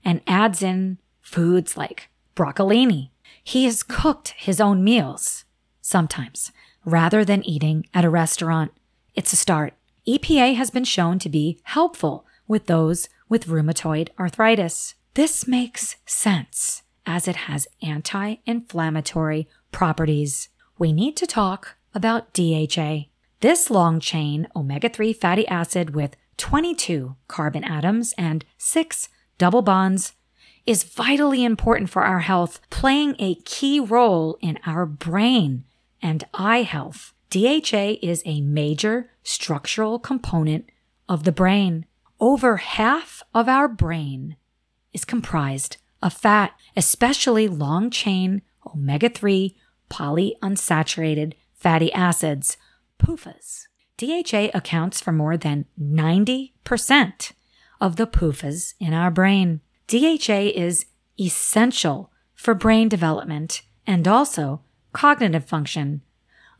and 0.04 0.20
adds 0.26 0.62
in 0.62 0.98
foods 1.20 1.76
like 1.76 2.08
broccolini. 2.34 3.10
He 3.42 3.64
has 3.64 3.82
cooked 3.82 4.34
his 4.36 4.60
own 4.60 4.84
meals 4.84 5.44
sometimes 5.80 6.52
rather 6.84 7.24
than 7.24 7.46
eating 7.46 7.86
at 7.92 8.04
a 8.04 8.10
restaurant. 8.10 8.72
It's 9.14 9.32
a 9.32 9.36
start. 9.36 9.74
EPA 10.06 10.56
has 10.56 10.70
been 10.70 10.84
shown 10.84 11.18
to 11.20 11.28
be 11.28 11.58
helpful 11.64 12.26
with 12.48 12.66
those 12.66 13.08
with 13.28 13.46
rheumatoid 13.46 14.08
arthritis. 14.18 14.94
This 15.14 15.46
makes 15.46 15.96
sense 16.06 16.81
as 17.06 17.28
it 17.28 17.36
has 17.36 17.68
anti 17.82 18.36
inflammatory 18.46 19.48
properties. 19.70 20.48
We 20.78 20.92
need 20.92 21.16
to 21.16 21.26
talk 21.26 21.76
about 21.94 22.32
DHA. 22.32 23.04
This 23.40 23.70
long 23.70 24.00
chain 24.00 24.48
omega 24.54 24.88
3 24.88 25.12
fatty 25.12 25.46
acid 25.48 25.94
with 25.94 26.16
22 26.36 27.16
carbon 27.28 27.64
atoms 27.64 28.14
and 28.16 28.44
6 28.56 29.08
double 29.38 29.62
bonds 29.62 30.12
is 30.64 30.84
vitally 30.84 31.44
important 31.44 31.90
for 31.90 32.02
our 32.04 32.20
health, 32.20 32.60
playing 32.70 33.16
a 33.18 33.34
key 33.44 33.80
role 33.80 34.38
in 34.40 34.58
our 34.64 34.86
brain 34.86 35.64
and 36.00 36.24
eye 36.34 36.62
health. 36.62 37.12
DHA 37.30 37.96
is 38.02 38.22
a 38.24 38.40
major 38.40 39.10
structural 39.22 39.98
component 39.98 40.68
of 41.08 41.24
the 41.24 41.32
brain. 41.32 41.86
Over 42.20 42.58
half 42.58 43.22
of 43.34 43.48
our 43.48 43.66
brain 43.66 44.36
is 44.92 45.04
comprised 45.04 45.78
of 46.02 46.12
fat, 46.12 46.52
especially 46.76 47.48
long 47.48 47.90
chain 47.90 48.42
omega 48.74 49.08
3 49.08 49.56
polyunsaturated 49.90 51.34
fatty 51.54 51.92
acids, 51.92 52.56
PUFAs. 52.98 53.66
DHA 53.98 54.50
accounts 54.54 55.00
for 55.00 55.12
more 55.12 55.36
than 55.36 55.66
90% 55.80 57.32
of 57.80 57.96
the 57.96 58.06
PUFAs 58.06 58.74
in 58.80 58.92
our 58.94 59.10
brain. 59.10 59.60
DHA 59.86 60.52
is 60.54 60.86
essential 61.20 62.10
for 62.34 62.54
brain 62.54 62.88
development 62.88 63.62
and 63.86 64.08
also 64.08 64.62
cognitive 64.92 65.44
function, 65.44 66.02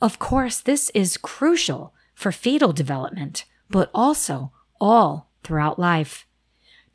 of 0.03 0.19
course, 0.19 0.61
this 0.61 0.91
is 0.95 1.17
crucial 1.17 1.95
for 2.13 2.33
fetal 2.33 2.73
development, 2.73 3.45
but 3.71 3.89
also 3.95 4.51
all 4.81 5.31
throughout 5.45 5.79
life. 5.79 6.27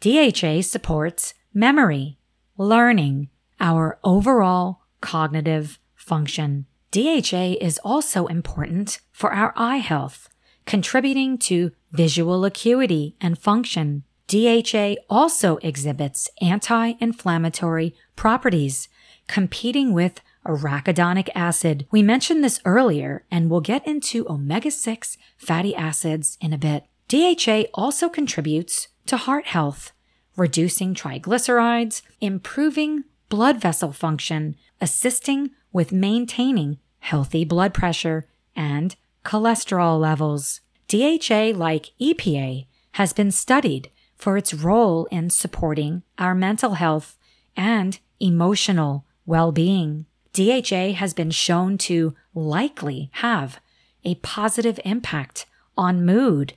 DHA 0.01 0.61
supports 0.63 1.33
memory, 1.53 2.16
learning, 2.57 3.29
our 3.59 3.99
overall 4.03 4.81
cognitive 5.01 5.79
function. 5.95 6.65
DHA 6.91 7.57
is 7.61 7.79
also 7.83 8.27
important 8.27 8.99
for 9.11 9.33
our 9.33 9.53
eye 9.55 9.77
health, 9.77 10.29
contributing 10.65 11.37
to 11.39 11.71
visual 11.91 12.45
acuity 12.45 13.15
and 13.19 13.37
function. 13.37 14.03
DHA 14.27 14.95
also 15.09 15.57
exhibits 15.57 16.29
anti 16.41 16.93
inflammatory 16.99 17.95
properties, 18.15 18.89
competing 19.27 19.93
with 19.93 20.21
arachidonic 20.45 21.29
acid. 21.35 21.85
We 21.91 22.01
mentioned 22.01 22.43
this 22.43 22.61
earlier, 22.65 23.25
and 23.29 23.49
we'll 23.49 23.61
get 23.61 23.85
into 23.85 24.29
omega 24.29 24.71
6 24.71 25.17
fatty 25.37 25.75
acids 25.75 26.37
in 26.41 26.53
a 26.53 26.57
bit. 26.57 26.85
DHA 27.09 27.69
also 27.73 28.09
contributes 28.09 28.87
to 29.05 29.17
heart 29.17 29.47
health, 29.47 29.91
reducing 30.37 30.93
triglycerides, 30.93 32.01
improving 32.21 33.03
blood 33.27 33.59
vessel 33.59 33.91
function, 33.91 34.55
assisting 34.79 35.51
with 35.73 35.91
maintaining 35.91 36.77
healthy 36.99 37.43
blood 37.43 37.73
pressure 37.73 38.27
and 38.55 38.95
cholesterol 39.25 39.99
levels. 39.99 40.61
DHA, 40.87 41.57
like 41.57 41.91
EPA, 41.99 42.65
has 42.93 43.11
been 43.11 43.31
studied 43.31 43.91
for 44.15 44.37
its 44.37 44.53
role 44.53 45.05
in 45.11 45.29
supporting 45.29 46.03
our 46.17 46.33
mental 46.33 46.75
health 46.75 47.17
and 47.55 47.99
emotional 48.19 49.05
well 49.25 49.51
being. 49.51 50.05
DHA 50.33 50.93
has 50.93 51.13
been 51.13 51.31
shown 51.31 51.77
to 51.79 52.15
likely 52.33 53.09
have 53.13 53.59
a 54.05 54.15
positive 54.15 54.79
impact 54.85 55.45
on 55.75 56.05
mood 56.05 56.53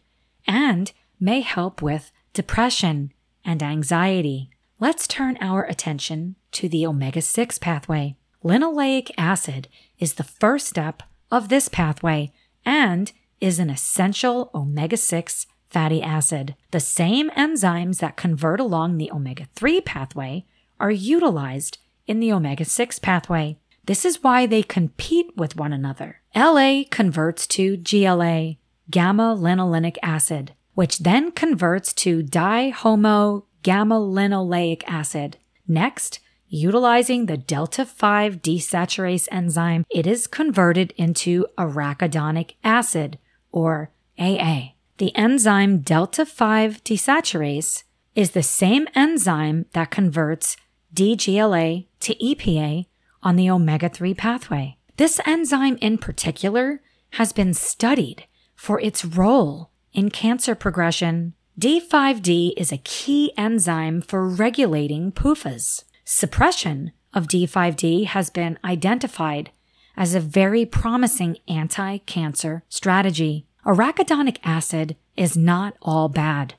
and 0.47 0.93
may 1.19 1.41
help 1.41 1.83
with 1.83 2.13
depression 2.33 3.13
and 3.45 3.63
anxiety. 3.63 4.51
Let's 4.79 5.07
turn 5.07 5.37
our 5.41 5.65
attention 5.65 6.37
to 6.53 6.69
the 6.69 6.87
omega 6.87 7.23
6 7.23 7.59
pathway. 7.59 8.17
Linoleic 8.43 9.11
acid 9.19 9.69
is 9.99 10.15
the 10.15 10.25
first 10.25 10.67
step 10.67 11.03
of 11.31 11.49
this 11.49 11.69
pathway 11.69 12.33
and 12.65 13.13
is 13.41 13.59
an 13.59 13.71
essential 13.71 14.51
omega 14.55 14.97
6 14.97 15.47
fatty 15.69 16.03
acid. 16.03 16.57
The 16.71 16.81
same 16.81 17.31
enzymes 17.31 18.01
that 18.01 18.17
convert 18.17 18.61
along 18.61 18.97
the 18.97 19.11
omega 19.13 19.47
3 19.55 19.81
pathway 19.81 20.45
are 20.79 20.91
utilized 20.91 21.79
in 22.07 22.21
the 22.21 22.33
omega 22.33 22.65
6 22.65 22.99
pathway. 22.99 23.57
This 23.85 24.05
is 24.05 24.23
why 24.23 24.47
they 24.47 24.63
compete 24.63 25.37
with 25.37 25.57
one 25.57 25.73
another. 25.73 26.21
LA 26.35 26.83
converts 26.91 27.47
to 27.49 27.77
GLA, 27.77 28.57
gamma 28.91 29.37
linolenic 29.37 29.97
acid, 30.03 30.53
which 30.75 30.99
then 30.99 31.31
converts 31.33 31.93
to 31.93 32.23
dihomo 32.23 33.45
gamma 33.63 33.97
linoleic 33.97 34.83
acid. 34.87 35.37
Next, 35.67 36.21
utilizing 36.49 37.27
the 37.27 37.37
delta 37.37 37.85
5 37.85 38.43
desaturase 38.43 39.29
enzyme, 39.31 39.85
it 39.91 40.07
is 40.07 40.27
converted 40.27 40.93
into 40.97 41.47
arachidonic 41.57 42.53
acid, 42.65 43.19
or 43.53 43.91
AA. 44.19 44.73
The 44.99 45.15
enzyme 45.17 45.79
delta 45.79 46.27
5 46.27 46.85
desaturase 46.85 47.85
is 48.15 48.33
the 48.33 48.43
same 48.43 48.87
enzyme 48.95 49.67
that 49.73 49.91
converts 49.91 50.57
DGLA 50.95 51.87
to 52.01 52.15
EPA 52.17 52.87
on 53.23 53.37
the 53.37 53.51
omega 53.51 53.89
3 53.89 54.15
pathway. 54.15 54.77
This 54.97 55.21
enzyme 55.25 55.79
in 55.81 55.99
particular 55.99 56.83
has 57.13 57.33
been 57.33 57.55
studied 57.55 58.27
for 58.55 58.81
its 58.81 59.05
role 59.05 59.70
in 59.93 60.11
cancer 60.11 60.55
progression. 60.55 61.35
D5D 61.59 62.55
is 62.57 62.73
a 62.73 62.79
key 62.79 63.33
enzyme 63.37 64.01
for 64.01 64.29
regulating 64.29 65.13
PUFAs. 65.13 65.85
Suppression 66.05 66.93
of 67.13 67.27
D5D 67.27 68.07
has 68.07 68.31
been 68.31 68.59
identified 68.65 69.51
as 69.97 70.15
a 70.15 70.21
very 70.21 70.65
promising 70.65 71.37
anti 71.49 71.99
cancer 71.99 72.63
strategy. 72.69 73.47
Arachidonic 73.67 74.39
acid 74.43 74.97
is 75.17 75.37
not 75.37 75.77
all 75.83 76.09
bad. 76.09 76.55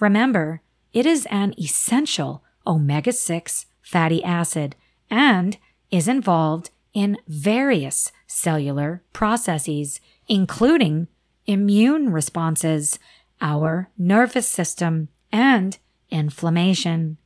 Remember, 0.00 0.62
it 0.92 1.06
is 1.06 1.26
an 1.26 1.54
essential 1.58 2.42
omega 2.66 3.12
6 3.12 3.66
fatty 3.82 4.22
acid 4.24 4.74
and 5.08 5.56
is 5.90 6.08
involved 6.08 6.70
in 6.92 7.18
various 7.28 8.10
cellular 8.26 9.02
processes, 9.12 10.00
including 10.28 11.06
immune 11.50 12.12
responses, 12.12 13.00
our 13.40 13.90
nervous 13.98 14.46
system, 14.46 15.08
and 15.32 15.78
inflammation. 16.08 17.16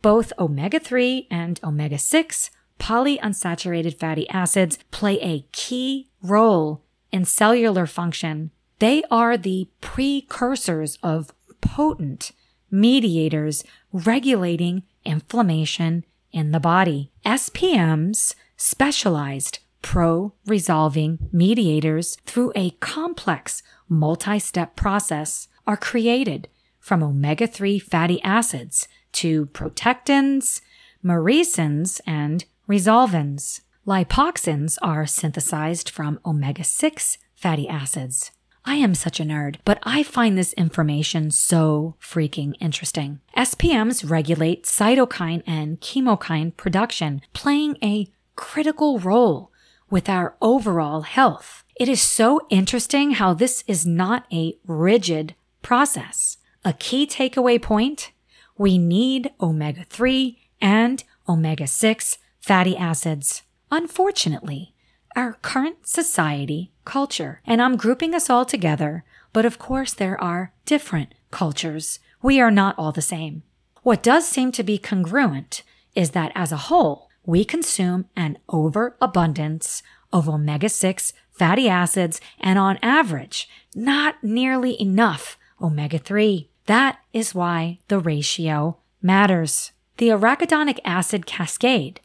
Both 0.00 0.32
omega 0.38 0.78
3 0.78 1.26
and 1.30 1.58
omega 1.64 1.98
6 1.98 2.50
polyunsaturated 2.78 3.98
fatty 3.98 4.28
acids 4.28 4.78
play 4.92 5.18
a 5.20 5.46
key 5.50 6.08
role 6.22 6.82
in 7.10 7.24
cellular 7.24 7.86
function. 7.86 8.52
They 8.78 9.02
are 9.10 9.36
the 9.36 9.68
precursors 9.80 10.98
of 11.02 11.32
potent 11.60 12.30
mediators 12.70 13.64
regulating 13.92 14.84
inflammation 15.04 16.04
in 16.32 16.52
the 16.52 16.60
body. 16.60 17.10
SPMs, 17.24 18.34
specialized 18.56 19.58
pro 19.84 20.32
resolving 20.46 21.18
mediators, 21.30 22.16
through 22.24 22.50
a 22.56 22.70
complex 22.80 23.62
multi 23.86 24.38
step 24.38 24.74
process, 24.74 25.46
are 25.66 25.76
created 25.76 26.48
from 26.80 27.02
omega 27.02 27.46
3 27.46 27.78
fatty 27.78 28.20
acids 28.22 28.88
to 29.12 29.46
protectins, 29.46 30.62
maresins, 31.04 32.00
and 32.06 32.46
resolvins. 32.68 33.60
Lipoxins 33.86 34.78
are 34.80 35.04
synthesized 35.06 35.90
from 35.90 36.18
omega 36.24 36.64
6 36.64 37.18
fatty 37.34 37.68
acids. 37.68 38.30
I 38.64 38.76
am 38.76 38.94
such 38.94 39.20
a 39.20 39.24
nerd, 39.24 39.56
but 39.66 39.78
I 39.82 40.02
find 40.02 40.38
this 40.38 40.54
information 40.54 41.30
so 41.30 41.96
freaking 42.00 42.54
interesting. 42.58 43.20
SPMs 43.36 44.08
regulate 44.08 44.64
cytokine 44.64 45.42
and 45.46 45.78
chemokine 45.82 46.56
production, 46.56 47.20
playing 47.34 47.76
a 47.82 48.08
critical 48.34 48.98
role 48.98 49.50
with 49.94 50.08
our 50.08 50.34
overall 50.42 51.02
health. 51.02 51.62
It 51.76 51.88
is 51.88 52.02
so 52.02 52.40
interesting 52.50 53.12
how 53.12 53.32
this 53.32 53.62
is 53.68 53.86
not 53.86 54.26
a 54.32 54.58
rigid 54.66 55.36
process. 55.62 56.38
A 56.64 56.72
key 56.72 57.06
takeaway 57.06 57.62
point 57.62 58.10
we 58.58 58.76
need 58.76 59.30
omega 59.40 59.84
3 59.88 60.36
and 60.60 61.04
omega 61.28 61.68
6 61.68 62.18
fatty 62.40 62.76
acids. 62.76 63.42
Unfortunately, 63.70 64.74
our 65.14 65.34
current 65.42 65.86
society 65.86 66.72
culture. 66.84 67.40
And 67.46 67.62
I'm 67.62 67.76
grouping 67.76 68.16
us 68.16 68.28
all 68.28 68.44
together, 68.44 69.04
but 69.32 69.46
of 69.46 69.60
course 69.60 69.94
there 69.94 70.20
are 70.20 70.52
different 70.66 71.14
cultures. 71.30 72.00
We 72.20 72.40
are 72.40 72.50
not 72.50 72.74
all 72.76 72.90
the 72.90 73.00
same. 73.00 73.44
What 73.84 74.02
does 74.02 74.26
seem 74.26 74.50
to 74.52 74.64
be 74.64 74.76
congruent 74.76 75.62
is 75.94 76.10
that 76.10 76.32
as 76.34 76.50
a 76.50 76.66
whole, 76.66 77.10
we 77.26 77.44
consume 77.44 78.06
an 78.16 78.38
overabundance 78.48 79.82
of 80.12 80.28
omega 80.28 80.68
6 80.68 81.12
fatty 81.32 81.68
acids 81.68 82.20
and 82.38 82.58
on 82.58 82.78
average, 82.82 83.48
not 83.74 84.22
nearly 84.22 84.80
enough 84.80 85.36
omega 85.60 85.98
3. 85.98 86.48
That 86.66 86.98
is 87.12 87.34
why 87.34 87.78
the 87.88 87.98
ratio 87.98 88.78
matters. 89.02 89.72
The 89.96 90.08
arachidonic 90.08 90.78
acid 90.84 91.26
cascade 91.26 92.00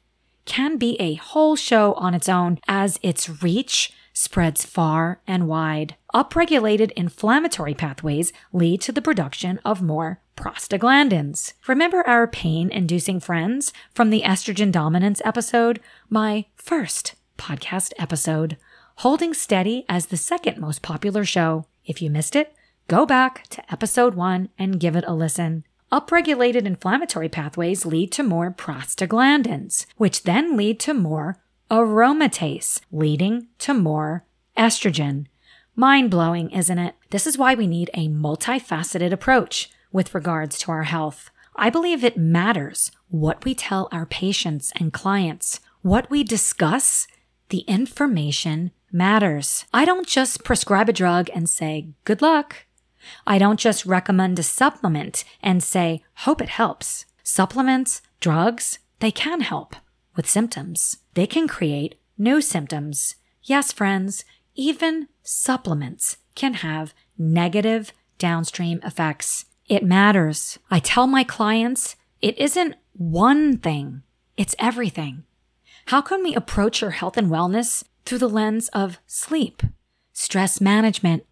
can 0.45 0.77
be 0.77 0.95
a 0.99 1.15
whole 1.15 1.55
show 1.55 1.93
on 1.93 2.13
its 2.13 2.27
own 2.27 2.59
as 2.67 2.99
its 3.03 3.43
reach 3.43 3.93
spreads 4.13 4.65
far 4.65 5.21
and 5.27 5.47
wide. 5.47 5.95
Upregulated 6.13 6.91
inflammatory 6.91 7.73
pathways 7.73 8.33
lead 8.51 8.81
to 8.81 8.91
the 8.91 9.01
production 9.01 9.59
of 9.63 9.81
more 9.81 10.21
prostaglandins. 10.39 11.53
Remember 11.67 12.01
our 12.07 12.25
pain 12.25 12.71
inducing 12.71 13.19
friends 13.19 13.73
from 13.93 14.09
the 14.09 14.21
estrogen 14.21 14.71
dominance 14.71 15.21
episode? 15.25 15.81
My 16.09 16.45
first 16.55 17.15
podcast 17.37 17.91
episode. 17.99 18.55
Holding 18.97 19.33
Steady 19.33 19.85
as 19.89 20.07
the 20.07 20.17
second 20.17 20.57
most 20.57 20.81
popular 20.81 21.25
show. 21.25 21.65
If 21.85 22.01
you 22.01 22.09
missed 22.09 22.37
it, 22.37 22.53
go 22.87 23.05
back 23.05 23.47
to 23.49 23.71
episode 23.71 24.15
one 24.15 24.47
and 24.57 24.79
give 24.79 24.95
it 24.95 25.03
a 25.07 25.13
listen. 25.13 25.65
Upregulated 25.91 26.65
inflammatory 26.65 27.29
pathways 27.29 27.85
lead 27.85 28.11
to 28.13 28.23
more 28.23 28.49
prostaglandins, 28.49 29.87
which 29.97 30.23
then 30.23 30.55
lead 30.55 30.79
to 30.81 30.93
more 30.93 31.37
aromatase, 31.69 32.79
leading 32.91 33.47
to 33.57 33.73
more 33.73 34.23
estrogen. 34.57 35.25
Mind 35.75 36.11
blowing, 36.11 36.49
isn't 36.51 36.79
it? 36.79 36.95
This 37.09 37.27
is 37.27 37.37
why 37.37 37.55
we 37.55 37.67
need 37.67 37.89
a 37.93 38.07
multifaceted 38.07 39.11
approach 39.11 39.69
with 39.91 40.13
regards 40.13 40.57
to 40.59 40.71
our 40.71 40.83
health. 40.83 41.29
I 41.55 41.69
believe 41.69 42.03
it 42.03 42.17
matters 42.17 42.91
what 43.09 43.43
we 43.43 43.53
tell 43.53 43.89
our 43.91 44.05
patients 44.05 44.71
and 44.75 44.93
clients, 44.93 45.59
what 45.81 46.09
we 46.09 46.23
discuss, 46.23 47.07
the 47.49 47.59
information 47.59 48.71
matters. 48.91 49.65
I 49.73 49.85
don't 49.85 50.07
just 50.07 50.43
prescribe 50.43 50.89
a 50.89 50.93
drug 50.93 51.29
and 51.33 51.49
say, 51.49 51.89
good 52.05 52.21
luck. 52.21 52.65
I 53.25 53.37
don't 53.37 53.59
just 53.59 53.85
recommend 53.85 54.37
a 54.39 54.43
supplement 54.43 55.23
and 55.41 55.63
say, 55.63 56.03
hope 56.15 56.41
it 56.41 56.49
helps. 56.49 57.05
Supplements, 57.23 58.01
drugs, 58.19 58.79
they 58.99 59.11
can 59.11 59.41
help 59.41 59.75
with 60.15 60.29
symptoms. 60.29 60.97
They 61.13 61.27
can 61.27 61.47
create 61.47 61.95
new 62.17 62.41
symptoms. 62.41 63.15
Yes, 63.43 63.71
friends, 63.71 64.25
even 64.55 65.07
supplements 65.23 66.17
can 66.35 66.55
have 66.55 66.93
negative 67.17 67.93
downstream 68.17 68.79
effects. 68.83 69.45
It 69.69 69.83
matters. 69.83 70.57
I 70.71 70.79
tell 70.79 71.05
my 71.05 71.23
clients 71.23 71.95
it 72.23 72.37
isn't 72.39 72.75
one 72.93 73.59
thing, 73.59 74.01
it's 74.35 74.55
everything. 74.57 75.23
How 75.85 76.01
can 76.01 76.23
we 76.23 76.33
approach 76.33 76.81
your 76.81 76.91
health 76.91 77.17
and 77.17 77.29
wellness 77.29 77.83
through 78.03 78.17
the 78.17 78.27
lens 78.27 78.69
of 78.69 78.97
sleep, 79.05 79.61
stress 80.11 80.59
management, 80.59 81.23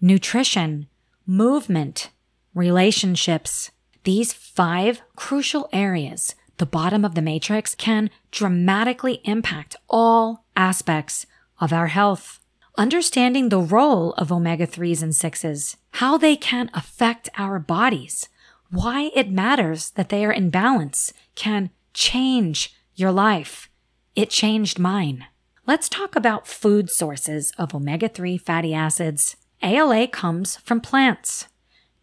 nutrition, 0.00 0.88
movement, 1.24 2.10
relationships? 2.52 3.70
These 4.02 4.32
five 4.32 5.00
crucial 5.14 5.68
areas, 5.72 6.34
the 6.58 6.66
bottom 6.66 7.04
of 7.04 7.14
the 7.14 7.22
matrix, 7.22 7.76
can 7.76 8.10
dramatically 8.32 9.20
impact 9.24 9.76
all 9.88 10.44
aspects 10.56 11.26
of 11.60 11.72
our 11.72 11.86
health. 11.86 12.40
Understanding 12.76 13.50
the 13.50 13.60
role 13.60 14.14
of 14.14 14.32
omega 14.32 14.66
3s 14.66 15.00
and 15.00 15.12
6s, 15.12 15.76
how 15.92 16.18
they 16.18 16.34
can 16.34 16.70
affect 16.74 17.28
our 17.38 17.60
bodies, 17.60 18.28
why 18.68 19.12
it 19.14 19.30
matters 19.30 19.90
that 19.90 20.08
they 20.08 20.24
are 20.24 20.32
in 20.32 20.50
balance 20.50 21.12
can 21.36 21.70
change 21.92 22.74
your 22.96 23.12
life. 23.12 23.70
It 24.16 24.28
changed 24.28 24.80
mine. 24.80 25.24
Let's 25.68 25.88
talk 25.88 26.16
about 26.16 26.48
food 26.48 26.90
sources 26.90 27.52
of 27.56 27.76
omega 27.76 28.08
3 28.08 28.36
fatty 28.38 28.74
acids. 28.74 29.36
ALA 29.62 30.08
comes 30.08 30.56
from 30.56 30.80
plants. 30.80 31.46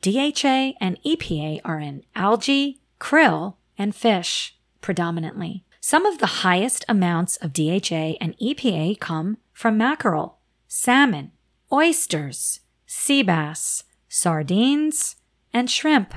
DHA 0.01 0.73
and 0.79 0.97
EPA 1.05 1.59
are 1.65 1.79
in 1.79 2.03
algae, 2.15 2.79
krill, 2.97 3.55
and 3.77 3.93
fish 3.93 4.55
predominantly. 4.79 5.65
Some 5.81 6.05
of 6.05 6.19
the 6.19 6.43
highest 6.47 6.85
amounts 6.87 7.35
of 7.37 7.51
DHA 7.51 8.15
and 8.21 8.37
EPA 8.39 8.99
come 9.01 9.37
from 9.51 9.77
mackerel, 9.77 10.37
salmon, 10.73 11.29
oysters, 11.69 12.61
sea 12.85 13.21
bass, 13.21 13.83
sardines, 14.07 15.17
and 15.53 15.69
shrimp. 15.69 16.13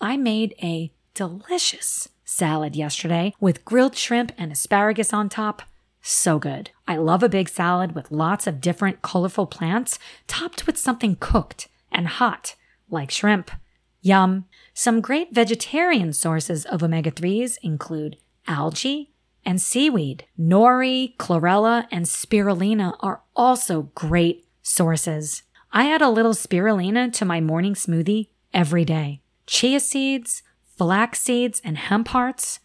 I 0.00 0.16
made 0.16 0.52
a 0.60 0.92
delicious 1.14 2.08
salad 2.24 2.74
yesterday 2.74 3.34
with 3.38 3.64
grilled 3.64 3.94
shrimp 3.94 4.32
and 4.36 4.50
asparagus 4.50 5.12
on 5.12 5.28
top. 5.28 5.62
So 6.02 6.40
good. 6.40 6.70
I 6.88 6.96
love 6.96 7.22
a 7.22 7.28
big 7.28 7.48
salad 7.48 7.94
with 7.94 8.10
lots 8.10 8.48
of 8.48 8.60
different 8.60 9.00
colorful 9.00 9.46
plants 9.46 10.00
topped 10.26 10.66
with 10.66 10.76
something 10.76 11.16
cooked 11.20 11.68
and 11.92 12.08
hot, 12.08 12.56
like 12.90 13.12
shrimp. 13.12 13.52
Yum. 14.02 14.46
Some 14.74 15.02
great 15.02 15.32
vegetarian 15.32 16.12
sources 16.12 16.64
of 16.64 16.82
omega 16.82 17.12
3s 17.12 17.58
include 17.62 18.16
algae 18.48 19.13
and 19.44 19.60
seaweed. 19.60 20.24
Nori, 20.38 21.16
chlorella, 21.16 21.86
and 21.90 22.06
spirulina 22.06 22.96
are 23.00 23.22
also 23.36 23.90
great 23.94 24.46
sources. 24.62 25.42
I 25.72 25.92
add 25.92 26.02
a 26.02 26.10
little 26.10 26.32
spirulina 26.32 27.12
to 27.14 27.24
my 27.24 27.40
morning 27.40 27.74
smoothie 27.74 28.28
every 28.52 28.84
day. 28.84 29.20
Chia 29.46 29.80
seeds, 29.80 30.42
flax 30.76 31.20
seeds, 31.20 31.60
and 31.64 31.76
hemp 31.76 32.08
hearts 32.08 32.60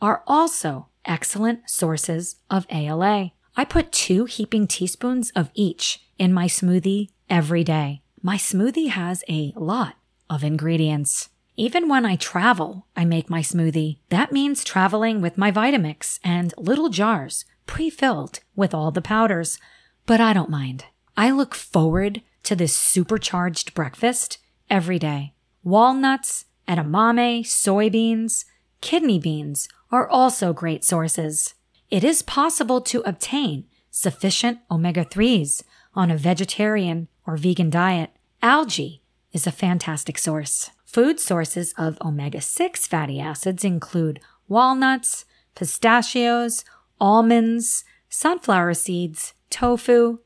are 0.00 0.22
also 0.26 0.88
excellent 1.04 1.68
sources 1.68 2.36
of 2.50 2.66
ALA. 2.70 3.32
I 3.56 3.64
put 3.64 3.92
two 3.92 4.24
heaping 4.24 4.66
teaspoons 4.66 5.30
of 5.36 5.50
each 5.54 6.00
in 6.18 6.32
my 6.32 6.46
smoothie 6.46 7.10
every 7.30 7.64
day. 7.64 8.02
My 8.22 8.36
smoothie 8.36 8.88
has 8.88 9.22
a 9.28 9.52
lot 9.56 9.96
of 10.28 10.42
ingredients. 10.42 11.28
Even 11.56 11.88
when 11.88 12.04
I 12.04 12.16
travel, 12.16 12.86
I 12.96 13.04
make 13.04 13.30
my 13.30 13.40
smoothie. 13.40 13.98
That 14.08 14.32
means 14.32 14.64
traveling 14.64 15.20
with 15.20 15.38
my 15.38 15.52
Vitamix 15.52 16.18
and 16.24 16.52
little 16.58 16.88
jars 16.88 17.44
pre-filled 17.66 18.40
with 18.56 18.74
all 18.74 18.90
the 18.90 19.00
powders. 19.00 19.58
But 20.04 20.20
I 20.20 20.32
don't 20.32 20.50
mind. 20.50 20.86
I 21.16 21.30
look 21.30 21.54
forward 21.54 22.22
to 22.42 22.56
this 22.56 22.76
supercharged 22.76 23.72
breakfast 23.72 24.38
every 24.68 24.98
day. 24.98 25.34
Walnuts, 25.62 26.46
edamame, 26.66 27.40
soybeans, 27.44 28.44
kidney 28.80 29.20
beans 29.20 29.68
are 29.92 30.08
also 30.08 30.52
great 30.52 30.84
sources. 30.84 31.54
It 31.88 32.02
is 32.02 32.20
possible 32.22 32.80
to 32.80 33.02
obtain 33.06 33.66
sufficient 33.92 34.58
omega 34.70 35.04
3s 35.04 35.62
on 35.94 36.10
a 36.10 36.16
vegetarian 36.16 37.06
or 37.24 37.36
vegan 37.36 37.70
diet. 37.70 38.10
Algae 38.42 39.02
is 39.32 39.46
a 39.46 39.52
fantastic 39.52 40.18
source. 40.18 40.70
Food 40.94 41.18
sources 41.18 41.74
of 41.76 41.98
omega 42.02 42.40
6 42.40 42.86
fatty 42.86 43.18
acids 43.18 43.64
include 43.64 44.20
walnuts, 44.46 45.24
pistachios, 45.56 46.64
almonds, 47.00 47.82
sunflower 48.08 48.74
seeds, 48.74 49.34
tofu, 49.50 50.20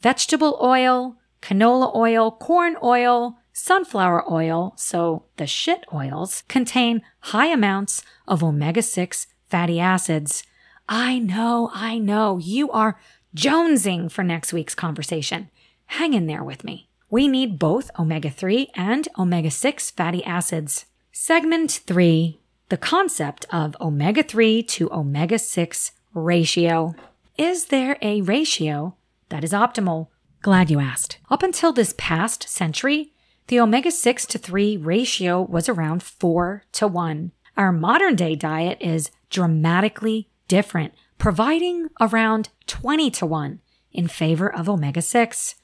vegetable 0.00 0.58
oil, 0.62 1.18
canola 1.42 1.94
oil, 1.94 2.30
corn 2.30 2.78
oil, 2.82 3.36
sunflower 3.52 4.24
oil, 4.32 4.72
so 4.74 5.26
the 5.36 5.46
shit 5.46 5.84
oils, 5.92 6.44
contain 6.48 7.02
high 7.18 7.48
amounts 7.48 8.02
of 8.26 8.42
omega 8.42 8.80
6 8.80 9.26
fatty 9.50 9.78
acids. 9.78 10.44
I 10.88 11.18
know, 11.18 11.70
I 11.74 11.98
know, 11.98 12.38
you 12.38 12.70
are 12.70 12.98
jonesing 13.36 14.10
for 14.10 14.24
next 14.24 14.54
week's 14.54 14.74
conversation. 14.74 15.50
Hang 15.84 16.14
in 16.14 16.26
there 16.26 16.42
with 16.42 16.64
me 16.64 16.89
we 17.10 17.26
need 17.26 17.58
both 17.58 17.90
omega 17.98 18.30
3 18.30 18.70
and 18.74 19.08
omega 19.18 19.50
6 19.50 19.90
fatty 19.90 20.24
acids. 20.24 20.86
Segment 21.12 21.70
3 21.84 22.40
The 22.68 22.76
concept 22.76 23.46
of 23.50 23.76
omega 23.80 24.22
3 24.22 24.62
to 24.62 24.92
omega 24.92 25.38
6 25.38 25.92
ratio. 26.14 26.94
Is 27.36 27.66
there 27.66 27.98
a 28.00 28.20
ratio 28.20 28.96
that 29.28 29.42
is 29.42 29.52
optimal? 29.52 30.06
Glad 30.40 30.70
you 30.70 30.78
asked. 30.78 31.18
Up 31.28 31.42
until 31.42 31.72
this 31.72 31.94
past 31.98 32.48
century, 32.48 33.12
the 33.48 33.58
omega 33.58 33.90
6 33.90 34.26
to 34.26 34.38
3 34.38 34.76
ratio 34.76 35.42
was 35.42 35.68
around 35.68 36.04
4 36.04 36.62
to 36.72 36.86
1. 36.86 37.32
Our 37.56 37.72
modern 37.72 38.14
day 38.14 38.36
diet 38.36 38.78
is 38.80 39.10
dramatically 39.28 40.28
different, 40.46 40.94
providing 41.18 41.88
around 42.00 42.50
20 42.68 43.10
to 43.10 43.26
1 43.26 43.60
in 43.92 44.06
favor 44.06 44.52
of 44.52 44.68
omega 44.68 45.02
6. 45.02 45.56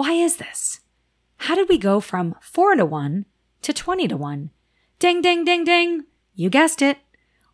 Why 0.00 0.12
is 0.12 0.36
this? 0.36 0.80
How 1.36 1.54
did 1.54 1.68
we 1.68 1.76
go 1.76 2.00
from 2.00 2.34
4 2.40 2.76
to 2.76 2.86
1 2.86 3.26
to 3.60 3.72
20 3.74 4.08
to 4.08 4.16
1? 4.16 4.50
Ding, 4.98 5.20
ding, 5.20 5.44
ding, 5.44 5.62
ding. 5.62 6.06
You 6.34 6.48
guessed 6.48 6.80
it. 6.80 6.96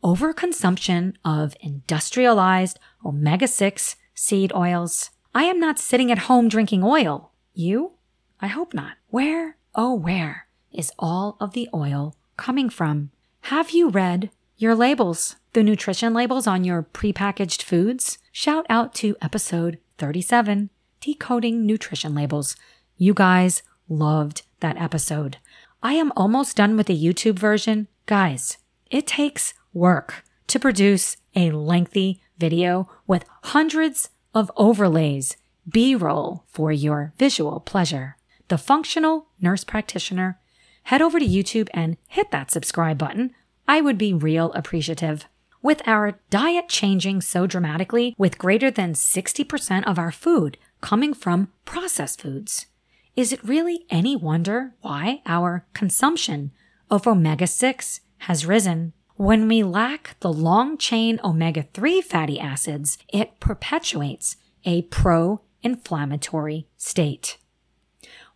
Overconsumption 0.04 1.16
of 1.24 1.56
industrialized 1.60 2.78
omega 3.04 3.48
6 3.48 3.96
seed 4.14 4.52
oils. 4.54 5.10
I 5.34 5.42
am 5.42 5.58
not 5.58 5.80
sitting 5.80 6.12
at 6.12 6.30
home 6.30 6.48
drinking 6.48 6.84
oil. 6.84 7.32
You? 7.52 7.94
I 8.40 8.46
hope 8.46 8.72
not. 8.72 8.92
Where, 9.08 9.56
oh, 9.74 9.94
where 9.94 10.46
is 10.70 10.92
all 11.00 11.36
of 11.40 11.52
the 11.52 11.68
oil 11.74 12.14
coming 12.36 12.70
from? 12.70 13.10
Have 13.50 13.70
you 13.70 13.88
read 13.88 14.30
your 14.56 14.76
labels, 14.76 15.34
the 15.52 15.64
nutrition 15.64 16.14
labels 16.14 16.46
on 16.46 16.62
your 16.62 16.84
prepackaged 16.84 17.62
foods? 17.62 18.18
Shout 18.30 18.66
out 18.70 18.94
to 19.02 19.16
episode 19.20 19.80
37 19.98 20.70
decoding 21.06 21.64
nutrition 21.64 22.16
labels. 22.16 22.56
You 22.96 23.14
guys 23.14 23.62
loved 23.88 24.42
that 24.58 24.76
episode. 24.76 25.36
I 25.80 25.92
am 25.92 26.12
almost 26.16 26.56
done 26.56 26.76
with 26.76 26.88
the 26.88 27.00
YouTube 27.00 27.38
version. 27.38 27.86
Guys, 28.06 28.58
it 28.90 29.06
takes 29.06 29.54
work 29.72 30.24
to 30.48 30.58
produce 30.58 31.16
a 31.36 31.52
lengthy 31.52 32.20
video 32.38 32.90
with 33.06 33.24
hundreds 33.44 34.10
of 34.34 34.50
overlays, 34.56 35.36
B 35.68 35.94
roll 35.94 36.42
for 36.48 36.72
your 36.72 37.12
visual 37.18 37.60
pleasure. 37.60 38.16
The 38.48 38.58
Functional 38.58 39.28
Nurse 39.40 39.62
Practitioner. 39.62 40.40
Head 40.84 41.02
over 41.02 41.20
to 41.20 41.26
YouTube 41.26 41.68
and 41.72 41.98
hit 42.08 42.32
that 42.32 42.50
subscribe 42.50 42.98
button. 42.98 43.30
I 43.68 43.80
would 43.80 43.96
be 43.96 44.12
real 44.12 44.52
appreciative. 44.54 45.26
With 45.62 45.82
our 45.86 46.18
diet 46.30 46.68
changing 46.68 47.20
so 47.20 47.46
dramatically, 47.46 48.14
with 48.18 48.38
greater 48.38 48.70
than 48.70 48.94
60% 48.94 49.84
of 49.84 49.98
our 49.98 50.12
food 50.12 50.58
coming 50.80 51.14
from 51.14 51.48
processed 51.64 52.22
foods. 52.22 52.66
Is 53.14 53.32
it 53.32 53.42
really 53.42 53.86
any 53.88 54.14
wonder 54.14 54.74
why 54.82 55.22
our 55.24 55.64
consumption 55.72 56.52
of 56.90 57.06
omega 57.06 57.46
6 57.46 58.00
has 58.18 58.46
risen? 58.46 58.92
When 59.14 59.48
we 59.48 59.62
lack 59.62 60.16
the 60.20 60.32
long 60.32 60.76
chain 60.76 61.18
omega 61.24 61.66
3 61.72 62.02
fatty 62.02 62.38
acids, 62.38 62.98
it 63.08 63.40
perpetuates 63.40 64.36
a 64.64 64.82
pro 64.82 65.40
inflammatory 65.62 66.66
state. 66.76 67.38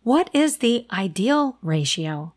What 0.01 0.31
is 0.33 0.57
the 0.57 0.87
ideal 0.91 1.59
ratio? 1.61 2.33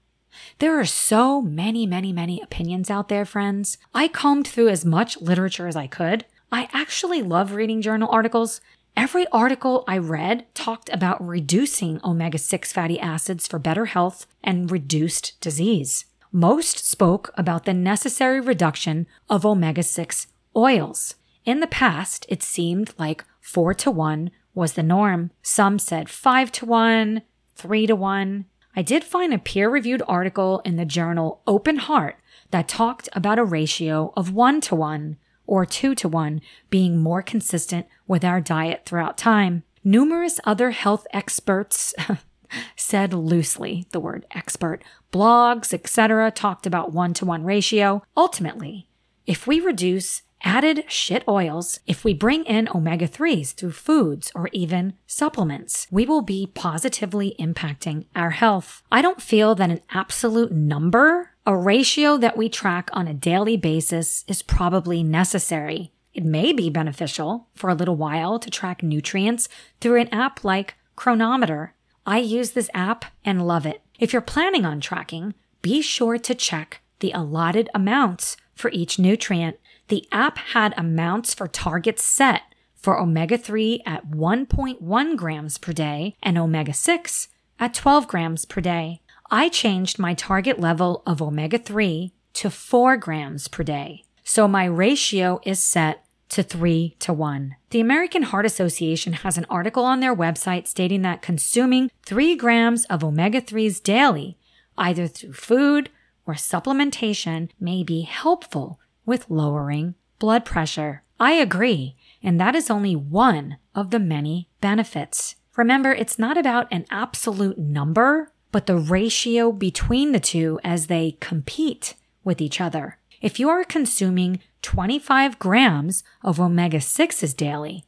There 0.59 0.79
are 0.79 0.85
so 0.85 1.41
many, 1.41 1.87
many, 1.87 2.13
many 2.13 2.43
opinions 2.43 2.91
out 2.91 3.09
there, 3.09 3.25
friends. 3.25 3.79
I 3.95 4.09
combed 4.09 4.47
through 4.47 4.69
as 4.69 4.85
much 4.85 5.21
literature 5.21 5.67
as 5.67 5.77
I 5.77 5.87
could. 5.87 6.27
I 6.53 6.69
actually 6.73 7.23
love 7.23 7.53
reading 7.53 7.81
journal 7.81 8.11
articles 8.13 8.61
Every 8.97 9.27
article 9.33 9.83
I 9.89 9.99
read 9.99 10.47
talked 10.55 10.89
about 10.93 11.27
reducing 11.27 12.01
omega 12.05 12.39
6 12.39 12.73
fatty 12.73 13.01
acids 13.01 13.47
for 13.49 13.59
better 13.59 13.87
health 13.87 14.27
and 14.43 14.71
reduced 14.71 15.41
disease. 15.41 16.05
Most 16.31 16.79
spoke 16.79 17.33
about 17.35 17.65
the 17.65 17.75
necessary 17.75 18.41
reduction 18.41 19.07
of 19.29 19.45
omega 19.45 19.83
6 19.83 20.29
oils. 20.57 21.17
In 21.45 21.59
the 21.59 21.67
past, 21.67 22.25
it 22.29 22.43
seemed 22.43 22.95
like 22.97 23.25
4 23.41 23.75
to 23.75 23.91
1 23.91 24.31
was 24.55 24.75
the 24.75 24.83
norm. 24.83 25.33
Some 25.43 25.81
said 25.81 26.09
5 26.09 26.53
to 26.53 26.67
1, 26.67 27.23
3 27.57 27.87
to 27.89 27.97
1. 27.97 28.45
I 28.77 28.83
did 28.83 29.05
find 29.05 29.35
a 29.35 29.39
peer 29.39 29.69
reviewed 29.69 30.03
article 30.07 30.61
in 30.65 30.77
the 30.77 30.85
journal 30.85 31.41
Open 31.47 31.77
Heart 31.77 32.17
that 32.53 32.69
talked 32.69 33.09
about 33.13 33.39
a 33.39 33.45
ratio 33.45 34.13
of 34.17 34.33
one 34.33 34.61
to 34.63 34.77
one 34.77 35.17
or 35.47 35.67
two 35.67 35.95
to 35.97 36.09
one 36.09 36.41
being 36.71 36.99
more 36.99 37.23
consistent 37.23 37.87
with 38.07 38.25
our 38.25 38.41
diet 38.41 38.83
throughout 38.85 39.19
time. 39.19 39.63
Numerous 39.83 40.41
other 40.45 40.71
health 40.71 41.07
experts 41.13 41.95
said 42.77 43.13
loosely 43.13 43.87
the 43.91 44.01
word 44.01 44.27
expert, 44.31 44.83
blogs, 45.13 45.75
etc., 45.75 46.31
talked 46.31 46.67
about 46.67 46.93
one 46.93 47.15
to 47.15 47.25
one 47.25 47.45
ratio. 47.45 48.03
Ultimately, 48.17 48.89
if 49.27 49.47
we 49.47 49.61
reduce 49.61 50.23
added 50.45 50.85
shit 50.89 51.25
oils, 51.27 51.81
if 51.87 52.05
we 52.05 52.15
bring 52.15 52.45
in 52.45 52.69
omega 52.75 53.09
3s 53.09 53.55
through 53.55 53.73
foods 53.73 54.31
or 54.35 54.49
even 54.53 54.95
supplements, 55.07 55.87
we 55.91 56.05
will 56.05 56.23
be 56.23 56.47
positively 56.55 57.35
impacting 57.41 58.07
our 58.15 58.31
health. 58.31 58.83
I 58.93 59.03
don't 59.03 59.23
feel 59.23 59.55
that 59.55 59.71
an 59.71 59.81
absolute 59.91 60.53
number, 60.53 61.31
a 61.47 61.57
ratio 61.57 62.17
that 62.17 62.39
we 62.39 62.49
track 62.49 62.89
on 62.95 63.07
a 63.07 63.13
daily 63.13 63.57
basis, 63.57 64.25
is 64.27 64.43
probably 64.43 65.03
necessary. 65.03 65.93
It 66.15 66.25
may 66.25 66.55
be 66.55 66.71
beneficial 66.71 67.49
for 67.55 67.69
a 67.69 67.75
little 67.75 67.97
while 67.97 68.39
to 68.39 68.51
track 68.51 68.83
nutrients 68.83 69.49
through 69.81 70.01
an 70.01 70.09
app 70.09 70.43
like 70.43 70.77
Cronometer. 70.97 71.75
I 72.07 72.19
use 72.19 72.53
this 72.53 72.71
app 72.73 73.05
and 73.25 73.47
love 73.47 73.67
it. 73.67 73.83
If 73.99 74.13
you're 74.13 74.23
planning 74.23 74.65
on 74.65 74.81
tracking, 74.81 75.35
be 75.61 75.83
sure 75.83 76.17
to 76.17 76.35
check 76.35 76.81
the 77.01 77.13
allotted 77.13 77.69
amounts 77.75 78.39
for 78.55 78.71
each 78.71 78.99
nutrient. 78.99 79.59
The 79.89 80.09
app 80.11 80.39
had 80.39 80.73
amounts 80.79 81.35
for 81.35 81.47
targets 81.47 82.05
set 82.05 82.43
for 82.75 82.99
omega 82.99 83.37
3 83.37 83.83
at 83.85 84.09
1.1 84.09 85.17
grams 85.17 85.59
per 85.59 85.73
day 85.73 86.17
and 86.23 86.39
omega 86.39 86.73
6 86.73 87.29
at 87.59 87.75
12 87.75 88.09
grams 88.09 88.45
per 88.47 88.61
day. 88.63 89.03
I 89.31 89.49
changed 89.49 89.99
my 89.99 90.15
target 90.15 90.61
level 90.61 91.03
of 91.07 91.23
omega 91.23 91.59
3 91.59 92.13
to 92.35 92.51
4 92.51 92.97
grams 92.97 93.49
per 93.49 93.63
day. 93.63 94.05
So 94.23 94.47
my 94.47 94.65
ratio 94.65 95.41
is 95.45 95.63
set 95.63 96.05
to 96.31 96.43
3 96.43 96.97
to 96.99 97.13
1. 97.13 97.57
The 97.71 97.81
American 97.81 98.25
Heart 98.25 98.47
Association 98.47 99.13
has 99.13 99.39
an 99.39 99.47
article 99.49 99.85
on 99.85 100.01
their 100.01 100.15
website 100.15 100.67
stating 100.67 101.03
that 101.03 101.23
consuming 101.23 101.91
3 102.07 102.37
grams 102.37 102.85
of 102.87 103.05
omega 103.05 103.41
3s 103.41 103.83
daily, 103.83 104.37
either 104.77 105.07
through 105.07 105.33
food 105.35 105.91
or 106.27 106.35
supplementation, 106.35 107.51
may 107.61 107.83
be 107.83 108.03
helpful 108.03 108.81
with 109.07 109.31
lowering 109.31 109.95
blood 110.19 110.45
pressure. 110.45 111.03
I 111.21 111.33
agree, 111.33 111.97
and 112.23 112.41
that 112.41 112.55
is 112.55 112.71
only 112.71 112.97
one 112.97 113.59
of 113.75 113.91
the 113.91 114.01
many 114.01 114.49
benefits. 114.61 115.37
Remember, 115.57 115.93
it's 115.93 116.19
not 116.19 116.37
about 116.37 116.67
an 116.73 116.85
absolute 116.91 117.59
number, 117.59 118.33
but 118.55 118.67
the 118.67 118.77
ratio 118.77 119.51
between 119.51 120.13
the 120.13 120.21
two 120.21 120.61
as 120.63 120.87
they 120.87 121.17
compete 121.19 121.97
with 122.23 122.41
each 122.41 122.61
other. 122.61 122.99
If 123.21 123.41
you 123.41 123.49
are 123.49 123.65
consuming 123.65 124.39
25 124.63 125.41
grams 125.41 126.05
of 126.23 126.39
omega 126.39 126.77
6s 126.77 127.37
daily, 127.37 127.85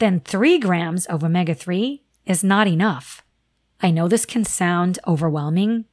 then 0.00 0.18
3 0.18 0.58
grams 0.58 1.06
of 1.06 1.22
omega 1.22 1.54
3 1.54 2.02
is 2.26 2.42
not 2.42 2.66
enough. 2.66 3.22
I 3.80 3.92
know 3.92 4.08
this 4.08 4.26
can 4.26 4.44
sound 4.44 4.98
overwhelming, 5.06 5.84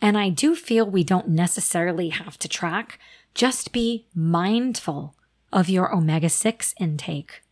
and 0.00 0.16
I 0.16 0.30
do 0.30 0.56
feel 0.56 0.86
we 0.86 1.04
don't 1.04 1.28
necessarily 1.28 2.08
have 2.08 2.38
to 2.38 2.48
track 2.48 2.98
just 3.34 3.70
be 3.70 4.06
mindful 4.14 5.14
of 5.52 5.68
your 5.68 5.94
omega 5.94 6.30
6 6.30 6.74
intake. 6.80 7.42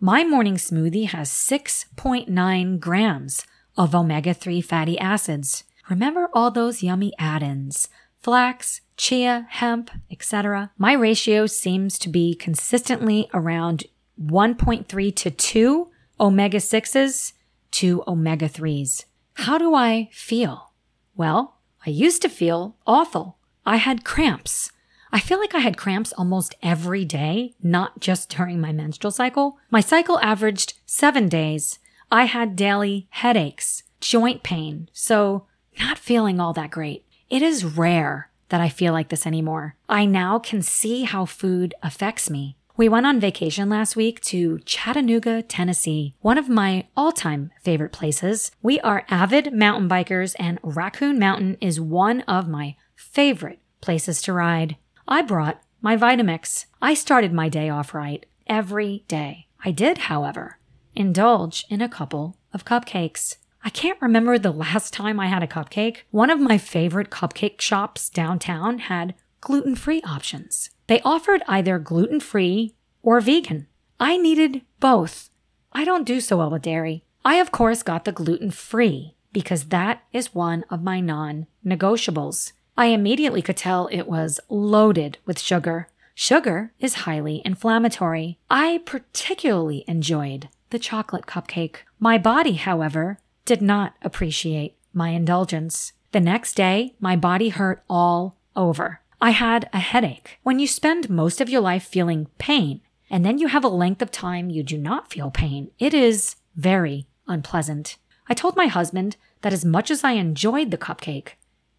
My 0.00 0.24
morning 0.24 0.56
smoothie 0.56 1.06
has 1.10 1.30
6.9 1.30 2.80
grams 2.80 3.46
of 3.80 3.94
omega 3.94 4.34
3 4.34 4.60
fatty 4.60 4.98
acids. 4.98 5.64
Remember 5.88 6.28
all 6.34 6.50
those 6.50 6.82
yummy 6.82 7.14
add 7.18 7.42
ins 7.42 7.88
flax, 8.18 8.82
chia, 8.98 9.46
hemp, 9.48 9.90
etc. 10.10 10.70
My 10.76 10.92
ratio 10.92 11.46
seems 11.46 11.98
to 12.00 12.10
be 12.10 12.34
consistently 12.34 13.30
around 13.32 13.84
1.3 14.22 15.16
to 15.16 15.30
2 15.30 15.90
omega 16.20 16.58
6s 16.58 17.32
to 17.70 18.04
omega 18.06 18.50
3s. 18.50 19.06
How 19.32 19.56
do 19.56 19.74
I 19.74 20.10
feel? 20.12 20.72
Well, 21.16 21.56
I 21.86 21.88
used 21.88 22.20
to 22.20 22.28
feel 22.28 22.76
awful. 22.86 23.38
I 23.64 23.76
had 23.76 24.04
cramps. 24.04 24.70
I 25.10 25.20
feel 25.20 25.40
like 25.40 25.54
I 25.54 25.60
had 25.60 25.78
cramps 25.78 26.12
almost 26.12 26.54
every 26.62 27.06
day, 27.06 27.54
not 27.62 28.00
just 28.00 28.28
during 28.28 28.60
my 28.60 28.72
menstrual 28.72 29.10
cycle. 29.10 29.56
My 29.70 29.80
cycle 29.80 30.20
averaged 30.20 30.74
seven 30.84 31.30
days. 31.30 31.78
I 32.10 32.24
had 32.24 32.56
daily 32.56 33.06
headaches, 33.10 33.84
joint 34.00 34.42
pain, 34.42 34.88
so 34.92 35.46
not 35.78 35.98
feeling 35.98 36.40
all 36.40 36.52
that 36.54 36.70
great. 36.70 37.04
It 37.28 37.42
is 37.42 37.64
rare 37.64 38.30
that 38.48 38.60
I 38.60 38.68
feel 38.68 38.92
like 38.92 39.08
this 39.10 39.26
anymore. 39.26 39.76
I 39.88 40.04
now 40.04 40.38
can 40.38 40.60
see 40.60 41.04
how 41.04 41.24
food 41.24 41.74
affects 41.82 42.28
me. 42.28 42.56
We 42.76 42.88
went 42.88 43.06
on 43.06 43.20
vacation 43.20 43.68
last 43.68 43.94
week 43.94 44.20
to 44.22 44.58
Chattanooga, 44.60 45.42
Tennessee, 45.42 46.14
one 46.20 46.38
of 46.38 46.48
my 46.48 46.88
all 46.96 47.12
time 47.12 47.52
favorite 47.62 47.92
places. 47.92 48.50
We 48.62 48.80
are 48.80 49.04
avid 49.08 49.52
mountain 49.52 49.88
bikers, 49.88 50.34
and 50.38 50.58
Raccoon 50.62 51.18
Mountain 51.18 51.58
is 51.60 51.80
one 51.80 52.22
of 52.22 52.48
my 52.48 52.76
favorite 52.96 53.60
places 53.80 54.22
to 54.22 54.32
ride. 54.32 54.76
I 55.06 55.22
brought 55.22 55.62
my 55.82 55.96
Vitamix. 55.96 56.66
I 56.80 56.94
started 56.94 57.32
my 57.32 57.48
day 57.48 57.68
off 57.68 57.94
right 57.94 58.24
every 58.46 59.04
day. 59.08 59.46
I 59.64 59.70
did, 59.72 59.98
however, 59.98 60.58
indulge 60.94 61.64
in 61.68 61.80
a 61.80 61.88
couple 61.88 62.36
of 62.52 62.64
cupcakes. 62.64 63.36
I 63.62 63.70
can't 63.70 64.00
remember 64.00 64.38
the 64.38 64.52
last 64.52 64.92
time 64.92 65.20
I 65.20 65.26
had 65.26 65.42
a 65.42 65.46
cupcake. 65.46 65.98
One 66.10 66.30
of 66.30 66.40
my 66.40 66.58
favorite 66.58 67.10
cupcake 67.10 67.60
shops 67.60 68.08
downtown 68.08 68.78
had 68.78 69.14
gluten 69.40 69.76
free 69.76 70.00
options. 70.02 70.70
They 70.86 71.00
offered 71.02 71.42
either 71.46 71.78
gluten 71.78 72.20
free 72.20 72.74
or 73.02 73.20
vegan. 73.20 73.66
I 73.98 74.16
needed 74.16 74.62
both. 74.80 75.30
I 75.72 75.84
don't 75.84 76.06
do 76.06 76.20
so 76.20 76.38
well 76.38 76.50
with 76.50 76.62
dairy. 76.62 77.04
I, 77.24 77.36
of 77.36 77.52
course, 77.52 77.82
got 77.82 78.04
the 78.04 78.12
gluten 78.12 78.50
free 78.50 79.14
because 79.32 79.66
that 79.66 80.02
is 80.12 80.34
one 80.34 80.64
of 80.70 80.82
my 80.82 81.00
non 81.00 81.46
negotiables. 81.64 82.52
I 82.76 82.86
immediately 82.86 83.42
could 83.42 83.58
tell 83.58 83.88
it 83.88 84.04
was 84.06 84.40
loaded 84.48 85.18
with 85.26 85.38
sugar. 85.38 85.88
Sugar 86.14 86.72
is 86.80 87.04
highly 87.04 87.42
inflammatory. 87.44 88.38
I 88.50 88.80
particularly 88.84 89.84
enjoyed 89.86 90.48
the 90.70 90.78
chocolate 90.78 91.26
cupcake. 91.26 91.76
My 91.98 92.18
body, 92.18 92.54
however, 92.54 93.18
did 93.44 93.60
not 93.62 93.94
appreciate 94.02 94.76
my 94.92 95.10
indulgence. 95.10 95.92
The 96.12 96.20
next 96.20 96.54
day, 96.54 96.94
my 97.00 97.16
body 97.16 97.50
hurt 97.50 97.82
all 97.88 98.36
over. 98.56 99.00
I 99.20 99.30
had 99.30 99.68
a 99.72 99.78
headache. 99.78 100.38
When 100.42 100.58
you 100.58 100.66
spend 100.66 101.10
most 101.10 101.40
of 101.40 101.48
your 101.48 101.60
life 101.60 101.84
feeling 101.84 102.28
pain, 102.38 102.80
and 103.10 103.24
then 103.24 103.38
you 103.38 103.48
have 103.48 103.64
a 103.64 103.68
length 103.68 104.02
of 104.02 104.10
time 104.10 104.50
you 104.50 104.62
do 104.62 104.78
not 104.78 105.12
feel 105.12 105.30
pain, 105.30 105.70
it 105.78 105.92
is 105.92 106.36
very 106.56 107.06
unpleasant. 107.26 107.96
I 108.28 108.34
told 108.34 108.56
my 108.56 108.66
husband 108.66 109.16
that 109.42 109.52
as 109.52 109.64
much 109.64 109.90
as 109.90 110.04
I 110.04 110.12
enjoyed 110.12 110.70
the 110.70 110.78
cupcake, 110.78 111.30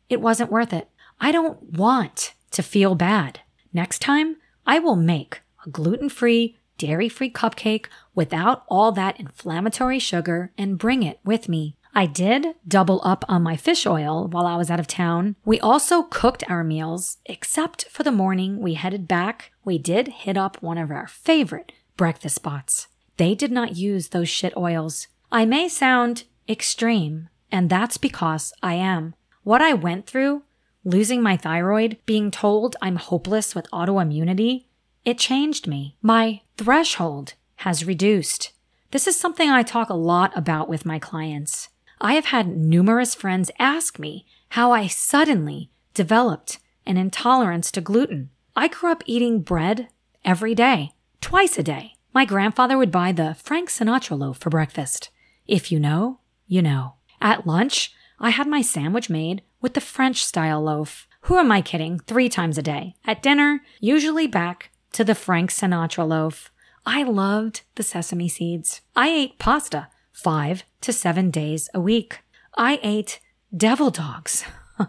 it 0.10 0.22
wasn't 0.22 0.52
worth 0.52 0.74
it. 0.74 0.90
I 1.20 1.32
don't 1.32 1.78
want 1.78 2.34
to 2.52 2.64
feel 2.64 2.96
bad. 2.96 3.40
Next 3.74 4.00
time, 4.00 4.38
I 4.66 4.80
will 4.80 4.96
make 4.96 5.42
a 5.66 5.70
gluten 5.70 6.10
free, 6.10 6.58
dairy 6.82 7.08
free 7.08 7.30
cupcake 7.30 7.86
without 8.16 8.64
all 8.68 8.92
that 8.92 9.20
inflammatory 9.20 10.00
sugar 10.00 10.52
and 10.58 10.80
bring 10.80 11.04
it 11.04 11.20
with 11.24 11.48
me. 11.48 11.76
I 11.94 12.08
did 12.08 12.56
double 12.68 13.02
up 13.04 13.24
on 13.28 13.44
my 13.44 13.56
fish 13.56 13.86
oil 13.86 14.28
while 14.28 14.48
I 14.48 14.56
was 14.56 14.72
out 14.72 14.80
of 14.80 14.88
town. 14.88 15.36
We 15.46 15.60
also 15.60 16.02
cooked 16.02 16.44
our 16.50 16.64
meals, 16.64 17.18
except 17.28 17.88
for 17.90 18.02
the 18.02 18.12
morning 18.12 18.62
we 18.62 18.74
headed 18.74 19.08
back. 19.08 19.52
We 19.64 19.78
did 19.78 20.08
hit 20.08 20.38
up 20.38 20.60
one 20.60 20.80
of 20.80 20.90
our 20.90 21.06
favorite 21.06 21.72
breakfast 21.98 22.34
spots. 22.34 22.88
They 23.18 23.36
did 23.36 23.52
not 23.52 23.76
use 23.76 24.08
those 24.08 24.30
shit 24.30 24.58
oils. 24.58 25.08
I 25.32 25.46
may 25.46 25.70
sound 25.70 26.24
extreme, 26.50 27.30
and 27.52 27.70
that's 27.70 27.98
because 27.98 28.54
I 28.64 28.74
am. 28.74 29.14
What 29.44 29.62
I 29.62 29.74
went 29.74 30.08
through, 30.08 30.42
losing 30.84 31.22
my 31.22 31.38
thyroid, 31.38 32.00
being 32.08 32.32
told 32.32 32.76
I'm 32.82 32.96
hopeless 32.96 33.54
with 33.54 33.70
autoimmunity, 33.70 34.66
it 35.04 35.18
changed 35.18 35.68
me. 35.68 35.96
My 36.02 36.42
threshold 36.58 37.34
has 37.58 37.86
reduced. 37.86 38.52
This 38.92 39.08
is 39.08 39.20
something 39.20 39.50
I 39.50 39.64
talk 39.64 39.90
a 39.90 39.96
lot 39.96 40.32
about 40.36 40.70
with 40.70 40.86
my 40.86 41.00
clients. 41.00 41.70
I 42.00 42.14
have 42.14 42.26
had 42.26 42.58
numerous 42.58 43.16
friends 43.16 43.52
ask 43.60 44.00
me 44.00 44.26
how 44.50 44.72
I 44.72 44.88
suddenly 44.88 45.70
developed 45.94 46.60
an 46.86 46.98
intolerance 46.98 47.72
to 47.72 47.82
gluten. 47.82 48.30
I 48.56 48.68
grew 48.68 48.92
up 48.92 49.04
eating 49.06 49.42
bread 49.42 49.88
every 50.26 50.54
day, 50.54 50.92
twice 51.22 51.58
a 51.58 51.64
day. 51.64 51.94
My 52.14 52.26
grandfather 52.26 52.78
would 52.78 52.92
buy 52.92 53.12
the 53.12 53.36
Frank 53.36 53.70
Sinatra 53.70 54.18
loaf 54.18 54.38
for 54.38 54.50
breakfast. 54.50 55.10
If 55.48 55.72
you 55.72 55.80
know, 55.80 56.20
you 56.48 56.62
know. 56.62 56.96
At 57.22 57.48
lunch, 57.48 57.94
I 58.20 58.32
had 58.32 58.48
my 58.48 58.62
sandwich 58.62 59.10
made 59.10 59.42
with 59.62 59.74
the 59.74 59.82
French 59.82 60.26
style 60.26 60.62
loaf. 60.62 61.08
Who 61.22 61.38
am 61.38 61.52
I 61.52 61.62
kidding? 61.62 62.00
Three 62.00 62.30
times 62.30 62.58
a 62.58 62.64
day. 62.64 62.96
At 63.06 63.22
dinner, 63.22 63.62
usually 63.80 64.28
back 64.28 64.72
to 64.94 65.04
the 65.04 65.16
Frank 65.16 65.50
Sinatra 65.52 66.08
loaf. 66.08 66.52
I 66.86 67.04
loved 67.04 67.62
the 67.76 67.84
sesame 67.84 68.28
seeds. 68.28 68.82
I 68.96 69.10
ate 69.10 69.40
pasta 69.40 69.88
five 70.12 70.64
to 70.82 70.94
seven 70.94 71.32
days 71.32 71.70
a 71.74 71.80
week. 71.80 72.20
I 72.58 72.80
ate 72.84 73.20
devil 73.56 73.90
dogs. 73.90 74.44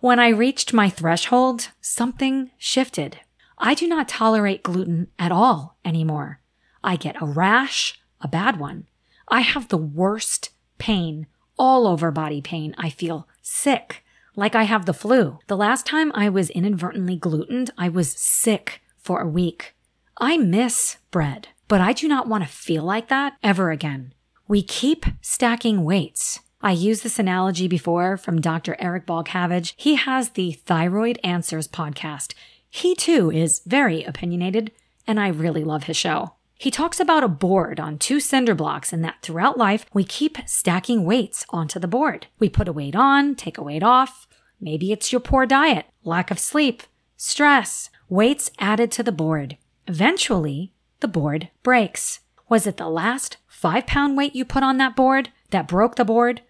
when 0.00 0.18
I 0.18 0.28
reached 0.28 0.72
my 0.72 0.88
threshold, 0.88 1.68
something 1.80 2.50
shifted. 2.58 3.20
I 3.58 3.74
do 3.74 3.88
not 3.88 4.08
tolerate 4.08 4.62
gluten 4.62 5.08
at 5.18 5.32
all 5.32 5.76
anymore. 5.84 6.40
I 6.82 6.96
get 6.96 7.20
a 7.20 7.26
rash, 7.26 8.00
a 8.20 8.28
bad 8.28 8.58
one. 8.58 8.86
I 9.26 9.40
have 9.40 9.68
the 9.68 9.76
worst 9.76 10.50
pain, 10.78 11.26
all 11.58 11.86
over 11.86 12.10
body 12.10 12.40
pain. 12.40 12.74
I 12.78 12.90
feel 12.90 13.26
sick, 13.42 14.04
like 14.38 14.54
I 14.54 14.62
have 14.62 14.86
the 14.86 14.94
flu. 14.94 15.40
The 15.48 15.56
last 15.56 15.84
time 15.84 16.12
I 16.14 16.28
was 16.28 16.48
inadvertently 16.50 17.16
glutened, 17.16 17.72
I 17.76 17.88
was 17.88 18.12
sick 18.12 18.80
for 18.96 19.20
a 19.20 19.28
week. 19.28 19.74
I 20.16 20.36
miss 20.36 20.98
bread, 21.10 21.48
but 21.66 21.80
I 21.80 21.92
do 21.92 22.06
not 22.06 22.28
want 22.28 22.44
to 22.44 22.48
feel 22.48 22.84
like 22.84 23.08
that 23.08 23.32
ever 23.42 23.72
again. 23.72 24.14
We 24.46 24.62
keep 24.62 25.06
stacking 25.20 25.82
weights. 25.82 26.38
I 26.62 26.70
used 26.70 27.02
this 27.02 27.18
analogy 27.18 27.66
before 27.66 28.16
from 28.16 28.40
Dr. 28.40 28.76
Eric 28.78 29.06
Balcavage. 29.06 29.74
He 29.76 29.96
has 29.96 30.30
the 30.30 30.52
Thyroid 30.52 31.18
Answers 31.24 31.66
podcast. 31.66 32.34
He 32.70 32.94
too 32.94 33.32
is 33.32 33.62
very 33.66 34.04
opinionated, 34.04 34.70
and 35.04 35.18
I 35.18 35.28
really 35.28 35.64
love 35.64 35.84
his 35.84 35.96
show. 35.96 36.34
He 36.60 36.72
talks 36.72 36.98
about 36.98 37.22
a 37.22 37.28
board 37.28 37.78
on 37.78 37.98
two 37.98 38.18
cinder 38.18 38.52
blocks 38.52 38.92
and 38.92 39.04
that 39.04 39.22
throughout 39.22 39.56
life, 39.56 39.86
we 39.94 40.02
keep 40.02 40.38
stacking 40.44 41.04
weights 41.04 41.46
onto 41.50 41.78
the 41.78 41.86
board. 41.86 42.26
We 42.40 42.48
put 42.48 42.66
a 42.66 42.72
weight 42.72 42.96
on, 42.96 43.36
take 43.36 43.58
a 43.58 43.62
weight 43.62 43.84
off. 43.84 44.26
Maybe 44.60 44.90
it's 44.90 45.12
your 45.12 45.20
poor 45.20 45.46
diet, 45.46 45.86
lack 46.02 46.32
of 46.32 46.40
sleep, 46.40 46.82
stress, 47.16 47.90
weights 48.08 48.50
added 48.58 48.90
to 48.92 49.04
the 49.04 49.12
board. 49.12 49.56
Eventually, 49.86 50.72
the 50.98 51.06
board 51.06 51.48
breaks. 51.62 52.20
Was 52.48 52.66
it 52.66 52.76
the 52.76 52.88
last 52.88 53.36
five 53.46 53.86
pound 53.86 54.16
weight 54.16 54.34
you 54.34 54.44
put 54.44 54.64
on 54.64 54.78
that 54.78 54.96
board 54.96 55.30
that 55.50 55.68
broke 55.68 55.94
the 55.94 56.04
board? 56.04 56.42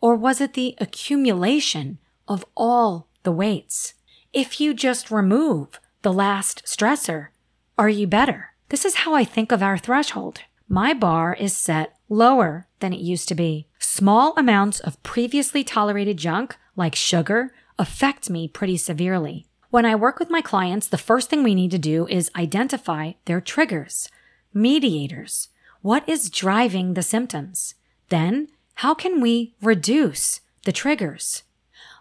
Or 0.00 0.16
was 0.16 0.40
it 0.40 0.54
the 0.54 0.74
accumulation 0.78 1.98
of 2.26 2.44
all 2.56 3.06
the 3.22 3.30
weights? 3.30 3.94
If 4.32 4.60
you 4.60 4.74
just 4.74 5.12
remove 5.12 5.78
the 6.02 6.12
last 6.12 6.64
stressor, 6.64 7.28
are 7.78 7.88
you 7.88 8.08
better? 8.08 8.51
This 8.72 8.86
is 8.86 8.94
how 8.94 9.12
I 9.12 9.22
think 9.22 9.52
of 9.52 9.62
our 9.62 9.76
threshold. 9.76 10.40
My 10.66 10.94
bar 10.94 11.34
is 11.34 11.54
set 11.54 11.94
lower 12.08 12.68
than 12.80 12.94
it 12.94 13.00
used 13.00 13.28
to 13.28 13.34
be. 13.34 13.68
Small 13.78 14.32
amounts 14.34 14.80
of 14.80 15.02
previously 15.02 15.62
tolerated 15.62 16.16
junk, 16.16 16.56
like 16.74 16.94
sugar, 16.94 17.52
affect 17.78 18.30
me 18.30 18.48
pretty 18.48 18.78
severely. 18.78 19.46
When 19.68 19.84
I 19.84 19.94
work 19.94 20.18
with 20.18 20.30
my 20.30 20.40
clients, 20.40 20.86
the 20.86 20.96
first 20.96 21.28
thing 21.28 21.42
we 21.42 21.54
need 21.54 21.70
to 21.72 21.78
do 21.78 22.06
is 22.06 22.30
identify 22.34 23.12
their 23.26 23.42
triggers, 23.42 24.08
mediators. 24.54 25.48
What 25.82 26.08
is 26.08 26.30
driving 26.30 26.94
the 26.94 27.02
symptoms? 27.02 27.74
Then 28.08 28.48
how 28.76 28.94
can 28.94 29.20
we 29.20 29.54
reduce 29.60 30.40
the 30.64 30.72
triggers? 30.72 31.42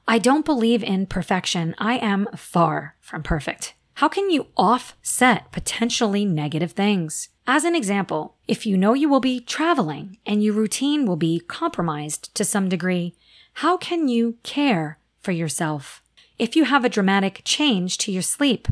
I 0.08 0.20
don't 0.20 0.46
believe 0.46 0.86
in 0.86 1.06
perfection. 1.08 1.76
I 1.78 1.98
am 1.98 2.30
far 2.34 2.96
from 3.02 3.24
perfect. 3.24 3.74
How 4.02 4.10
can 4.10 4.32
you 4.32 4.48
offset 4.58 5.52
potentially 5.52 6.26
negative 6.26 6.72
things? 6.72 7.30
As 7.46 7.64
an 7.66 7.76
example, 7.76 8.36
if 8.48 8.66
you 8.66 8.76
know 8.76 8.96
you 8.96 9.08
will 9.08 9.20
be 9.20 9.40
traveling 9.40 10.18
and 10.26 10.44
your 10.44 10.56
routine 10.56 11.06
will 11.06 11.18
be 11.18 11.40
compromised 11.40 12.34
to 12.34 12.44
some 12.44 12.68
degree, 12.68 13.14
how 13.62 13.78
can 13.78 14.08
you 14.08 14.38
care 14.42 14.98
for 15.20 15.32
yourself? 15.32 16.02
If 16.40 16.56
you 16.56 16.64
have 16.64 16.84
a 16.84 16.90
dramatic 16.90 17.44
change 17.46 18.00
to 18.00 18.12
your 18.12 18.24
sleep, 18.24 18.68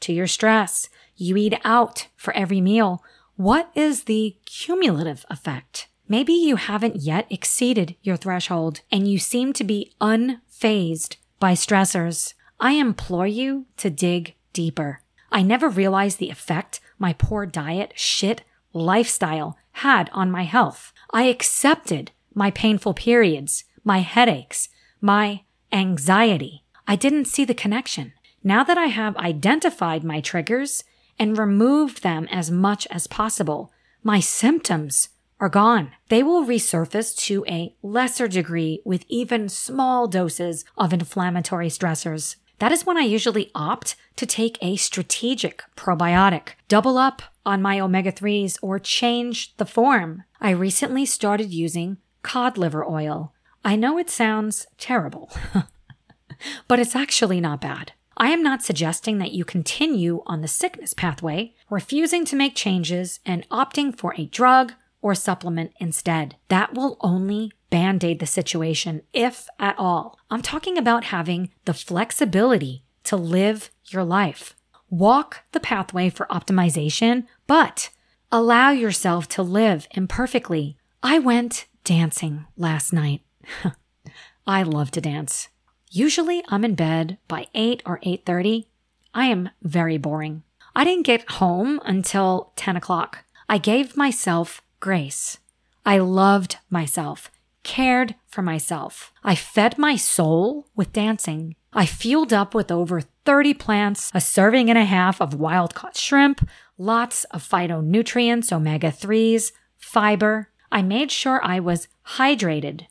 to 0.00 0.12
your 0.12 0.26
stress, 0.26 0.90
you 1.16 1.34
eat 1.38 1.58
out 1.64 2.08
for 2.14 2.36
every 2.36 2.60
meal, 2.60 3.02
what 3.36 3.70
is 3.74 4.04
the 4.04 4.36
cumulative 4.44 5.24
effect? 5.30 5.88
Maybe 6.08 6.34
you 6.34 6.56
haven't 6.56 6.96
yet 6.96 7.26
exceeded 7.30 7.96
your 8.02 8.18
threshold 8.18 8.82
and 8.92 9.08
you 9.08 9.18
seem 9.18 9.54
to 9.54 9.64
be 9.64 9.94
unfazed 9.98 11.16
by 11.40 11.54
stressors. 11.54 12.34
I 12.60 12.72
implore 12.72 13.26
you 13.26 13.64
to 13.78 13.88
dig 13.88 14.34
deeper. 14.54 15.02
I 15.30 15.42
never 15.42 15.68
realized 15.68 16.18
the 16.18 16.30
effect 16.30 16.80
my 16.98 17.12
poor 17.12 17.44
diet, 17.44 17.92
shit, 17.94 18.42
lifestyle 18.72 19.58
had 19.72 20.08
on 20.14 20.30
my 20.30 20.44
health. 20.44 20.92
I 21.10 21.24
accepted 21.24 22.12
my 22.32 22.50
painful 22.50 22.94
periods, 22.94 23.64
my 23.84 23.98
headaches, 23.98 24.70
my 25.00 25.42
anxiety. 25.70 26.64
I 26.86 26.96
didn't 26.96 27.26
see 27.26 27.44
the 27.44 27.54
connection. 27.54 28.12
Now 28.42 28.64
that 28.64 28.78
I 28.78 28.86
have 28.86 29.16
identified 29.16 30.04
my 30.04 30.20
triggers 30.20 30.84
and 31.18 31.38
removed 31.38 32.02
them 32.02 32.28
as 32.30 32.50
much 32.50 32.86
as 32.90 33.06
possible, 33.06 33.72
my 34.02 34.20
symptoms 34.20 35.10
are 35.40 35.48
gone. 35.48 35.92
They 36.08 36.22
will 36.22 36.44
resurface 36.44 37.16
to 37.26 37.44
a 37.48 37.74
lesser 37.82 38.28
degree 38.28 38.80
with 38.84 39.04
even 39.08 39.48
small 39.48 40.06
doses 40.06 40.64
of 40.76 40.92
inflammatory 40.92 41.68
stressors. 41.68 42.36
That 42.64 42.72
is 42.72 42.86
when 42.86 42.96
I 42.96 43.02
usually 43.02 43.50
opt 43.54 43.94
to 44.16 44.24
take 44.24 44.56
a 44.62 44.76
strategic 44.76 45.62
probiotic, 45.76 46.52
double 46.66 46.96
up 46.96 47.20
on 47.44 47.60
my 47.60 47.78
omega 47.78 48.10
3s, 48.10 48.56
or 48.62 48.78
change 48.78 49.54
the 49.58 49.66
form. 49.66 50.24
I 50.40 50.48
recently 50.48 51.04
started 51.04 51.52
using 51.52 51.98
cod 52.22 52.56
liver 52.56 52.82
oil. 52.82 53.34
I 53.66 53.76
know 53.76 53.98
it 53.98 54.08
sounds 54.08 54.66
terrible, 54.78 55.30
but 56.66 56.78
it's 56.78 56.96
actually 56.96 57.38
not 57.38 57.60
bad. 57.60 57.92
I 58.16 58.30
am 58.30 58.42
not 58.42 58.62
suggesting 58.62 59.18
that 59.18 59.32
you 59.32 59.44
continue 59.44 60.22
on 60.24 60.40
the 60.40 60.48
sickness 60.48 60.94
pathway, 60.94 61.52
refusing 61.68 62.24
to 62.24 62.34
make 62.34 62.54
changes 62.54 63.20
and 63.26 63.46
opting 63.50 63.94
for 63.94 64.14
a 64.16 64.24
drug 64.24 64.72
or 65.02 65.14
supplement 65.14 65.74
instead. 65.80 66.36
That 66.48 66.72
will 66.72 66.96
only 67.02 67.52
band 67.74 68.04
aid 68.04 68.20
the 68.20 68.26
situation, 68.26 69.02
if 69.12 69.48
at 69.58 69.74
all. 69.76 70.16
I'm 70.30 70.42
talking 70.42 70.78
about 70.78 71.02
having 71.06 71.50
the 71.64 71.74
flexibility 71.74 72.84
to 73.02 73.16
live 73.16 73.72
your 73.86 74.04
life. 74.04 74.54
Walk 74.90 75.42
the 75.50 75.58
pathway 75.58 76.08
for 76.08 76.28
optimization, 76.30 77.26
but 77.48 77.90
allow 78.30 78.70
yourself 78.70 79.26
to 79.30 79.42
live 79.42 79.88
imperfectly. 79.90 80.76
I 81.02 81.18
went 81.18 81.66
dancing 81.82 82.46
last 82.56 82.92
night. 82.92 83.22
I 84.46 84.62
love 84.62 84.92
to 84.92 85.00
dance. 85.00 85.48
Usually 85.90 86.44
I'm 86.46 86.64
in 86.64 86.76
bed 86.76 87.18
by 87.26 87.48
8 87.56 87.82
or 87.84 87.98
8:30. 88.06 88.66
I 89.12 89.26
am 89.26 89.50
very 89.62 89.98
boring. 89.98 90.44
I 90.76 90.84
didn't 90.84 91.10
get 91.10 91.28
home 91.42 91.80
until 91.84 92.52
10 92.54 92.76
o'clock. 92.76 93.24
I 93.48 93.58
gave 93.58 93.96
myself 93.96 94.62
grace. 94.78 95.38
I 95.84 95.98
loved 95.98 96.58
myself, 96.70 97.32
cared 97.64 98.14
for 98.28 98.42
myself. 98.42 99.12
I 99.24 99.34
fed 99.34 99.78
my 99.78 99.96
soul 99.96 100.68
with 100.76 100.92
dancing. 100.92 101.56
I 101.72 101.86
fueled 101.86 102.32
up 102.32 102.54
with 102.54 102.70
over 102.70 103.00
30 103.00 103.54
plants, 103.54 104.12
a 104.14 104.20
serving 104.20 104.70
and 104.70 104.78
a 104.78 104.84
half 104.84 105.20
of 105.20 105.34
wild 105.34 105.74
caught 105.74 105.96
shrimp, 105.96 106.48
lots 106.78 107.24
of 107.24 107.42
phytonutrients, 107.42 108.52
omega 108.52 108.92
3s, 108.92 109.50
fiber. 109.76 110.50
I 110.70 110.82
made 110.82 111.10
sure 111.10 111.40
I 111.42 111.58
was 111.58 111.88
hydrated. 112.16 112.86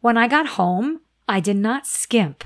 When 0.00 0.16
I 0.16 0.26
got 0.26 0.58
home, 0.58 1.00
I 1.28 1.40
did 1.40 1.56
not 1.56 1.86
skimp 1.86 2.44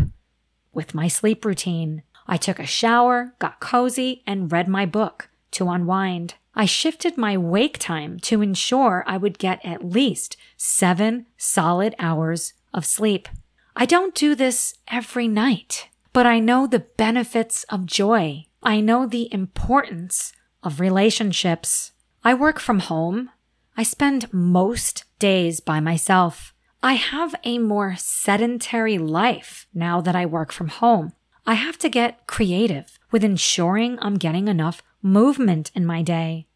with 0.72 0.94
my 0.94 1.08
sleep 1.08 1.44
routine. 1.44 2.02
I 2.26 2.36
took 2.36 2.58
a 2.58 2.66
shower, 2.66 3.34
got 3.38 3.60
cozy, 3.60 4.22
and 4.26 4.52
read 4.52 4.68
my 4.68 4.84
book 4.84 5.28
to 5.52 5.68
unwind. 5.68 6.34
I 6.60 6.64
shifted 6.64 7.16
my 7.16 7.36
wake 7.36 7.78
time 7.78 8.18
to 8.22 8.42
ensure 8.42 9.04
I 9.06 9.16
would 9.16 9.38
get 9.38 9.64
at 9.64 9.88
least 9.88 10.36
seven 10.56 11.26
solid 11.36 11.94
hours 12.00 12.52
of 12.74 12.84
sleep. 12.84 13.28
I 13.76 13.86
don't 13.86 14.12
do 14.12 14.34
this 14.34 14.74
every 14.88 15.28
night, 15.28 15.86
but 16.12 16.26
I 16.26 16.40
know 16.40 16.66
the 16.66 16.80
benefits 16.80 17.62
of 17.70 17.86
joy. 17.86 18.46
I 18.60 18.80
know 18.80 19.06
the 19.06 19.32
importance 19.32 20.32
of 20.64 20.80
relationships. 20.80 21.92
I 22.24 22.34
work 22.34 22.58
from 22.58 22.80
home. 22.80 23.30
I 23.76 23.84
spend 23.84 24.32
most 24.32 25.04
days 25.20 25.60
by 25.60 25.78
myself. 25.78 26.52
I 26.82 26.94
have 26.94 27.36
a 27.44 27.58
more 27.58 27.94
sedentary 27.96 28.98
life 28.98 29.68
now 29.72 30.00
that 30.00 30.16
I 30.16 30.26
work 30.26 30.50
from 30.50 30.68
home. 30.68 31.12
I 31.46 31.54
have 31.54 31.78
to 31.78 31.88
get 31.88 32.26
creative 32.26 32.98
with 33.12 33.22
ensuring 33.22 33.96
I'm 34.02 34.16
getting 34.16 34.48
enough 34.48 34.82
movement 35.00 35.70
in 35.76 35.86
my 35.86 36.02
day 36.02 36.47